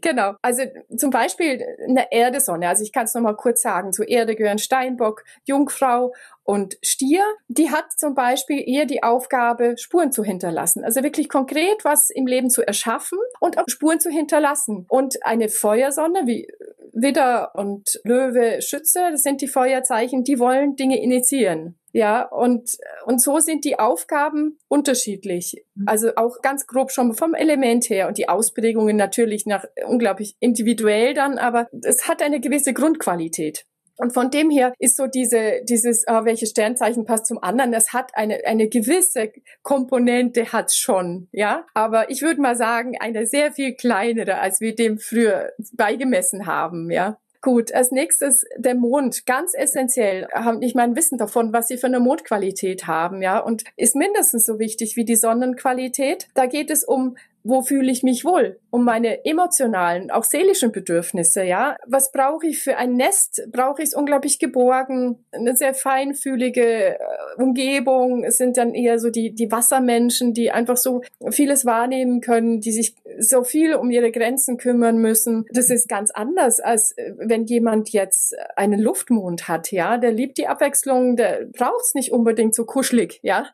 genau. 0.00 0.34
Also 0.42 0.62
zum 0.96 1.10
Beispiel 1.10 1.64
eine 1.88 2.10
Erdesonne. 2.12 2.68
Also 2.68 2.82
ich 2.82 2.92
kann 2.92 3.04
es 3.04 3.14
nochmal 3.14 3.36
kurz 3.36 3.62
sagen. 3.62 3.92
Zu 3.92 4.04
Erde 4.04 4.36
gehören 4.36 4.58
Steinbock, 4.58 5.24
Jungfrau 5.44 6.12
und 6.42 6.76
Stier. 6.82 7.22
Die 7.48 7.70
hat 7.70 7.92
zum 7.96 8.14
Beispiel 8.14 8.62
eher 8.66 8.86
die 8.86 9.02
Aufgabe, 9.02 9.76
Spuren 9.78 10.12
zu 10.12 10.24
hinterlassen. 10.24 10.84
Also 10.84 11.02
wirklich 11.02 11.28
konkret 11.28 11.84
was 11.84 12.10
im 12.10 12.26
Leben 12.26 12.50
zu 12.50 12.66
erschaffen 12.66 13.18
und 13.40 13.58
auch 13.58 13.64
Spuren 13.68 14.00
zu 14.00 14.10
hinterlassen. 14.10 14.86
Und 14.88 15.24
eine 15.24 15.48
Feuersonne 15.48 16.26
wie 16.26 16.48
Widder 16.92 17.54
und 17.54 18.00
Löwe, 18.04 18.62
Schütze, 18.62 19.10
das 19.10 19.22
sind 19.22 19.40
die 19.40 19.48
Feuerzeichen, 19.48 20.22
die 20.22 20.38
wollen 20.38 20.76
Dinge 20.76 21.02
initiieren. 21.02 21.76
Ja, 21.94 22.24
und, 22.24 22.76
und 23.06 23.22
so 23.22 23.38
sind 23.38 23.64
die 23.64 23.78
Aufgaben 23.78 24.58
unterschiedlich. 24.66 25.64
Mhm. 25.76 25.86
Also 25.86 26.16
auch 26.16 26.42
ganz 26.42 26.66
grob 26.66 26.90
schon 26.90 27.14
vom 27.14 27.34
Element 27.34 27.88
her 27.88 28.08
und 28.08 28.18
die 28.18 28.28
Ausprägungen 28.28 28.96
natürlich 28.96 29.46
nach 29.46 29.64
unglaublich 29.86 30.34
individuell 30.40 31.14
dann, 31.14 31.38
aber 31.38 31.68
es 31.82 32.08
hat 32.08 32.20
eine 32.20 32.40
gewisse 32.40 32.74
Grundqualität. 32.74 33.64
Und 33.96 34.12
von 34.12 34.30
dem 34.32 34.50
her 34.50 34.74
ist 34.80 34.96
so 34.96 35.06
diese, 35.06 35.60
dieses, 35.68 36.04
äh, 36.08 36.24
welches 36.24 36.50
Sternzeichen 36.50 37.04
passt 37.04 37.26
zum 37.26 37.40
anderen, 37.40 37.70
das 37.70 37.92
hat 37.92 38.10
eine, 38.14 38.44
eine 38.44 38.68
gewisse 38.68 39.32
Komponente 39.62 40.52
hat's 40.52 40.76
schon, 40.76 41.28
ja. 41.30 41.64
Aber 41.74 42.10
ich 42.10 42.22
würde 42.22 42.40
mal 42.40 42.56
sagen, 42.56 42.96
eine 42.98 43.26
sehr 43.26 43.52
viel 43.52 43.74
kleinere, 43.74 44.40
als 44.40 44.60
wir 44.60 44.74
dem 44.74 44.98
früher 44.98 45.52
beigemessen 45.74 46.46
haben, 46.46 46.90
ja. 46.90 47.18
Gut, 47.44 47.74
als 47.74 47.90
nächstes 47.90 48.46
der 48.56 48.74
Mond, 48.74 49.26
ganz 49.26 49.52
essentiell. 49.52 50.26
Haben 50.32 50.60
nicht 50.60 50.74
mal 50.74 50.84
ein 50.84 50.96
Wissen 50.96 51.18
davon, 51.18 51.52
was 51.52 51.68
sie 51.68 51.76
für 51.76 51.88
eine 51.88 52.00
Mondqualität 52.00 52.86
haben, 52.86 53.20
ja, 53.20 53.38
und 53.38 53.64
ist 53.76 53.94
mindestens 53.96 54.46
so 54.46 54.58
wichtig 54.58 54.96
wie 54.96 55.04
die 55.04 55.14
Sonnenqualität. 55.14 56.28
Da 56.32 56.46
geht 56.46 56.70
es 56.70 56.84
um 56.84 57.18
wo 57.44 57.60
fühle 57.60 57.92
ich 57.92 58.02
mich 58.02 58.24
wohl? 58.24 58.58
Um 58.70 58.84
meine 58.84 59.24
emotionalen, 59.26 60.10
auch 60.10 60.24
seelischen 60.24 60.72
Bedürfnisse, 60.72 61.44
ja. 61.44 61.76
Was 61.86 62.10
brauche 62.10 62.46
ich 62.46 62.58
für 62.58 62.78
ein 62.78 62.96
Nest? 62.96 63.46
Brauche 63.52 63.82
ich 63.82 63.88
es 63.88 63.94
unglaublich 63.94 64.38
geborgen? 64.38 65.24
Eine 65.30 65.54
sehr 65.54 65.74
feinfühlige 65.74 66.94
äh, 66.94 66.98
Umgebung. 67.36 68.24
Es 68.24 68.38
sind 68.38 68.56
dann 68.56 68.74
eher 68.74 68.98
so 68.98 69.10
die, 69.10 69.34
die 69.34 69.52
Wassermenschen, 69.52 70.32
die 70.32 70.50
einfach 70.50 70.78
so 70.78 71.02
vieles 71.30 71.66
wahrnehmen 71.66 72.22
können, 72.22 72.60
die 72.60 72.72
sich 72.72 72.96
so 73.18 73.44
viel 73.44 73.74
um 73.74 73.90
ihre 73.90 74.10
Grenzen 74.10 74.56
kümmern 74.56 74.96
müssen. 74.96 75.44
Das 75.50 75.70
ist 75.70 75.88
ganz 75.88 76.10
anders, 76.10 76.60
als 76.60 76.92
äh, 76.96 77.12
wenn 77.18 77.44
jemand 77.44 77.90
jetzt 77.90 78.34
einen 78.56 78.80
Luftmond 78.80 79.48
hat, 79.48 79.70
ja. 79.70 79.98
Der 79.98 80.12
liebt 80.12 80.38
die 80.38 80.46
Abwechslung, 80.46 81.16
der 81.16 81.44
braucht 81.52 81.82
es 81.82 81.94
nicht 81.94 82.10
unbedingt 82.10 82.54
so 82.54 82.64
kuschelig, 82.64 83.20
ja. 83.22 83.46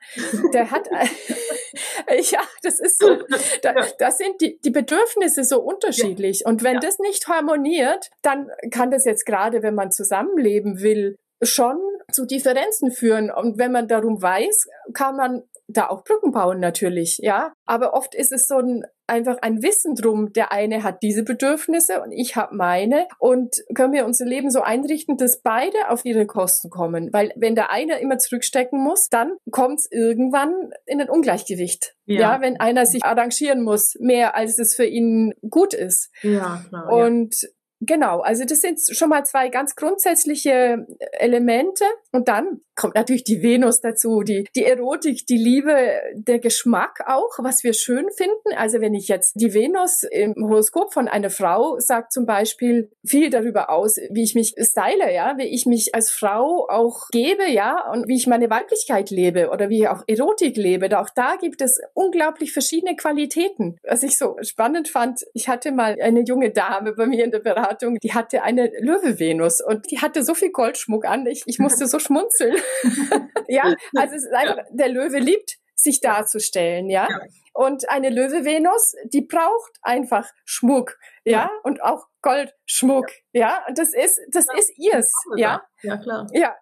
Der 0.55 0.71
hat, 0.71 0.89
ja, 2.31 2.41
das 2.62 2.81
ist 2.81 3.00
so, 3.00 3.19
da, 3.62 3.75
das 3.99 4.19
sind 4.19 4.41
die, 4.41 4.59
die 4.61 4.71
Bedürfnisse 4.71 5.45
so 5.45 5.61
unterschiedlich. 5.61 6.41
Ja. 6.41 6.50
Und 6.50 6.62
wenn 6.62 6.75
ja. 6.75 6.81
das 6.81 6.99
nicht 6.99 7.29
harmoniert, 7.29 8.11
dann 8.23 8.50
kann 8.71 8.91
das 8.91 9.05
jetzt 9.05 9.27
gerade, 9.27 9.62
wenn 9.62 9.75
man 9.75 9.91
zusammenleben 9.91 10.81
will, 10.81 11.19
schon 11.43 11.79
zu 12.13 12.27
Differenzen 12.27 12.91
führen. 12.91 13.31
Und 13.31 13.59
wenn 13.59 13.73
man 13.73 13.89
darum 13.89 14.21
weiß, 14.21 14.67
kann 14.93 15.17
man 15.17 15.43
da 15.73 15.89
auch 15.89 16.05
Brücken 16.05 16.33
bauen 16.33 16.59
natürlich, 16.59 17.19
ja. 17.23 17.53
Aber 17.65 17.95
oft 17.95 18.15
ist 18.15 18.33
es 18.33 18.49
so 18.49 18.59
ein 18.59 18.85
einfach 19.11 19.39
ein 19.43 19.63
Wissen 19.63 19.95
drum. 19.95 20.33
Der 20.33 20.53
eine 20.53 20.83
hat 20.83 21.03
diese 21.03 21.25
Bedürfnisse 21.25 22.01
und 22.01 22.13
ich 22.13 22.37
habe 22.37 22.55
meine 22.55 23.07
und 23.19 23.57
können 23.75 23.93
wir 23.93 24.07
unser 24.07 24.25
Leben 24.25 24.51
so 24.51 24.63
einrichten, 24.63 25.17
dass 25.17 25.43
beide 25.43 25.91
auf 25.91 26.05
ihre 26.05 26.27
Kosten 26.27 26.71
kommen. 26.71 27.13
Weil 27.13 27.33
wenn 27.37 27.57
der 27.57 27.71
eine 27.71 28.01
immer 28.01 28.19
zurückstecken 28.19 28.83
muss, 28.83 29.09
dann 29.09 29.33
kommt 29.51 29.81
es 29.81 29.89
irgendwann 29.91 30.71
in 30.87 31.01
ein 31.01 31.11
Ungleichgewicht. 31.11 31.97
Ja. 32.07 32.21
ja. 32.21 32.41
wenn 32.41 32.59
einer 32.59 32.87
sich 32.87 33.05
arrangieren 33.05 33.63
muss, 33.63 33.97
mehr 33.99 34.37
als 34.37 34.59
es 34.59 34.75
für 34.75 34.87
ihn 34.87 35.35
gut 35.49 35.75
ist. 35.75 36.11
Ja, 36.23 36.65
klar. 36.69 36.93
Und 36.93 37.43
ja. 37.43 37.49
Genau, 37.83 38.21
also 38.21 38.45
das 38.45 38.61
sind 38.61 38.79
schon 38.91 39.09
mal 39.09 39.25
zwei 39.25 39.49
ganz 39.49 39.75
grundsätzliche 39.75 40.87
Elemente. 41.13 41.85
Und 42.13 42.29
dann 42.29 42.61
kommt 42.81 42.95
natürlich 42.95 43.25
die 43.25 43.43
Venus 43.43 43.83
dazu, 43.83 44.23
die, 44.23 44.49
die 44.57 44.65
Erotik, 44.65 45.27
die 45.27 45.37
Liebe, 45.37 46.01
der 46.15 46.39
Geschmack 46.39 47.01
auch, 47.07 47.39
was 47.39 47.63
wir 47.63 47.75
schön 47.75 48.07
finden. 48.17 48.57
Also 48.57 48.81
wenn 48.81 48.95
ich 48.95 49.09
jetzt 49.09 49.35
die 49.35 49.53
Venus 49.53 50.03
im 50.03 50.35
Horoskop 50.35 50.95
von 50.95 51.07
einer 51.07 51.29
Frau 51.29 51.79
sagt 51.79 52.11
zum 52.11 52.25
Beispiel 52.25 52.91
viel 53.05 53.29
darüber 53.29 53.69
aus, 53.69 53.99
wie 54.11 54.23
ich 54.23 54.35
mich 54.35 54.55
style, 54.59 55.13
ja, 55.13 55.37
wie 55.37 55.45
ich 55.45 55.67
mich 55.67 55.95
als 55.95 56.11
Frau 56.11 56.67
auch 56.71 57.09
gebe, 57.11 57.51
ja, 57.51 57.91
und 57.93 58.09
wie 58.09 58.17
ich 58.17 58.27
meine 58.27 58.49
Weiblichkeit 58.49 59.11
lebe 59.11 59.51
oder 59.51 59.69
wie 59.69 59.81
ich 59.81 59.89
auch 59.89 60.03
Erotik 60.07 60.57
lebe. 60.57 60.99
Auch 60.99 61.11
da 61.11 61.37
gibt 61.37 61.61
es 61.61 61.83
unglaublich 61.93 62.55
verschiedene 62.55 62.97
Qualitäten. 62.97 63.77
Was 63.87 64.03
ich 64.03 64.17
so 64.17 64.39
spannend 64.41 64.89
fand, 64.89 65.27
ich 65.35 65.49
hatte 65.49 65.71
mal 65.73 65.99
eine 66.01 66.25
junge 66.25 66.51
Dame 66.51 66.95
bei 66.95 67.05
mir 67.05 67.25
in 67.25 67.31
der 67.31 67.41
Beratung, 67.41 67.99
die 68.03 68.15
hatte 68.15 68.43
eine 68.43 68.73
Löwe-Venus 68.81 69.61
und 69.61 69.91
die 69.91 69.99
hatte 69.99 70.23
so 70.23 70.33
viel 70.33 70.51
Goldschmuck 70.51 71.05
an, 71.05 71.27
ich, 71.27 71.43
ich 71.45 71.59
musste 71.59 71.87
so 71.87 71.99
schmunzeln. 71.99 72.57
ja, 73.49 73.75
also 73.97 74.15
es 74.15 74.25
ist 74.25 74.33
einfach, 74.33 74.65
der 74.71 74.89
Löwe 74.89 75.19
liebt 75.19 75.57
sich 75.75 76.00
darzustellen, 76.00 76.91
ja. 76.91 77.09
ja. 77.09 77.21
Und 77.53 77.89
eine 77.91 78.11
Löwe-Venus, 78.11 78.95
die 79.12 79.23
braucht 79.23 79.73
einfach 79.83 80.31
Schmuck, 80.45 80.99
ja, 81.25 81.33
ja. 81.33 81.50
und 81.62 81.83
auch 81.83 82.07
Goldschmuck, 82.23 83.11
ja. 83.33 83.41
ja. 83.41 83.65
Und 83.69 83.79
das 83.79 83.95
ist, 83.95 84.21
das 84.31 84.47
ja. 84.47 84.59
ist 84.59 84.73
ihrs, 84.79 85.12
ja. 85.37 85.62
Ja, 85.83 85.97
klar. 85.97 86.27
Ja, 86.33 86.57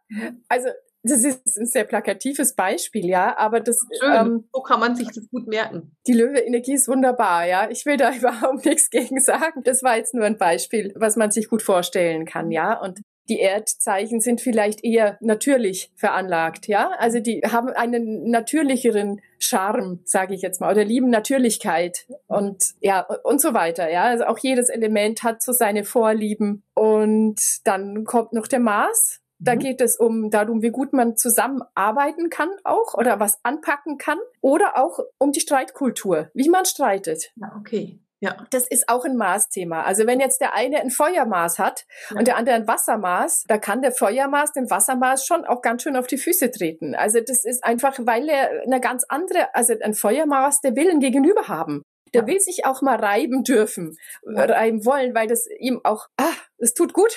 also 0.49 0.69
das 1.03 1.25
ist 1.25 1.57
ein 1.57 1.67
sehr 1.67 1.85
plakatives 1.85 2.55
Beispiel, 2.55 3.07
ja, 3.07 3.37
aber 3.39 3.61
das. 3.61 3.79
Schön. 3.99 4.13
Ähm, 4.13 4.49
so 4.53 4.63
kann 4.63 4.81
man 4.81 4.97
sich 4.97 5.09
das 5.09 5.29
gut 5.31 5.47
merken. 5.47 5.97
Die 6.07 6.13
Löwe-Energie 6.13 6.75
ist 6.75 6.89
wunderbar, 6.89 7.47
ja. 7.47 7.71
Ich 7.71 7.87
will 7.87 7.97
da 7.97 8.13
überhaupt 8.17 8.65
nichts 8.65 8.91
gegen 8.91 9.21
sagen. 9.21 9.63
Das 9.65 9.83
war 9.83 9.97
jetzt 9.97 10.15
nur 10.15 10.25
ein 10.25 10.39
Beispiel, 10.39 10.93
was 10.97 11.17
man 11.17 11.31
sich 11.31 11.49
gut 11.49 11.63
vorstellen 11.63 12.25
kann, 12.25 12.51
ja. 12.51 12.79
Und 12.81 13.01
die 13.29 13.41
Erdzeichen 13.41 14.21
sind 14.21 14.41
vielleicht 14.41 14.85
eher 14.85 15.19
natürlich 15.21 15.93
veranlagt, 15.95 16.67
ja. 16.67 16.91
Also 16.99 17.21
die 17.21 17.43
haben 17.43 17.69
einen 17.69 18.31
natürlicheren 18.31 19.21
Charme, 19.39 20.01
sage 20.05 20.35
ich 20.35 20.43
jetzt 20.43 20.61
mal, 20.61 20.73
oder 20.73 20.85
lieben 20.85 21.11
Natürlichkeit 21.11 22.07
und 22.27 22.75
ja 22.81 23.07
und 23.23 23.41
so 23.41 23.55
weiter, 23.55 23.91
ja. 23.91 24.05
Also 24.05 24.25
auch 24.25 24.39
jedes 24.39 24.69
Element 24.69 25.23
hat 25.23 25.43
so 25.43 25.53
seine 25.53 25.85
Vorlieben 25.85 26.63
und 26.75 27.41
dann 27.65 28.05
kommt 28.05 28.33
noch 28.33 28.47
der 28.47 28.61
Mars. 28.61 29.21
Da 29.41 29.55
mhm. 29.55 29.61
geht 29.61 29.81
es 29.81 29.97
um 29.97 30.31
darum, 30.31 30.63
wie 30.63 30.71
gut 30.71 30.93
man 30.93 31.17
zusammenarbeiten 31.17 32.29
kann 32.29 32.51
auch 32.65 32.95
oder 32.95 33.21
was 33.21 33.39
anpacken 33.45 33.99
kann 33.99 34.19
oder 34.41 34.77
auch 34.77 34.99
um 35.19 35.33
die 35.33 35.41
Streitkultur, 35.41 36.31
wie 36.35 36.49
man 36.49 36.65
streitet. 36.65 37.31
Ja, 37.37 37.55
okay. 37.59 38.01
Ja. 38.21 38.37
Das 38.51 38.67
ist 38.67 38.89
auch 38.89 39.05
ein 39.05 39.17
Maßthema. 39.17 39.83
Also 39.83 40.07
wenn 40.07 40.19
jetzt 40.19 40.41
der 40.41 40.55
eine 40.55 40.81
ein 40.81 40.91
Feuermaß 40.91 41.59
hat 41.59 41.87
ja. 42.11 42.19
und 42.19 42.27
der 42.27 42.37
andere 42.37 42.57
ein 42.57 42.67
Wassermaß, 42.67 43.45
da 43.47 43.59
kann 43.59 43.81
der 43.81 43.93
Feuermaß 43.93 44.53
dem 44.53 44.71
Wassermaß 44.71 45.25
schon 45.25 45.45
auch 45.45 45.63
ganz 45.63 45.83
schön 45.83 45.97
auf 45.97 46.07
die 46.07 46.19
Füße 46.19 46.51
treten. 46.51 46.95
Also 46.95 47.21
das 47.21 47.45
ist 47.45 47.65
einfach, 47.65 47.97
weil 48.01 48.29
er 48.29 48.63
eine 48.65 48.81
ganz 48.81 49.05
andere, 49.09 49.55
also 49.55 49.75
ein 49.81 49.95
Feuermaß, 49.95 50.61
der 50.63 50.75
will 50.75 50.91
ein 50.91 51.01
Gegenüber 51.01 51.49
haben. 51.49 51.83
Der 52.15 52.23
ja. 52.23 52.27
will 52.27 52.41
sich 52.41 52.65
auch 52.65 52.83
mal 52.83 52.97
reiben 52.97 53.45
dürfen, 53.45 53.97
ja. 54.23 54.45
reiben 54.45 54.85
wollen, 54.85 55.15
weil 55.15 55.27
das 55.29 55.47
ihm 55.59 55.81
auch, 55.85 56.07
ah, 56.17 56.25
es 56.59 56.75
tut 56.75 56.93
gut. 56.93 57.13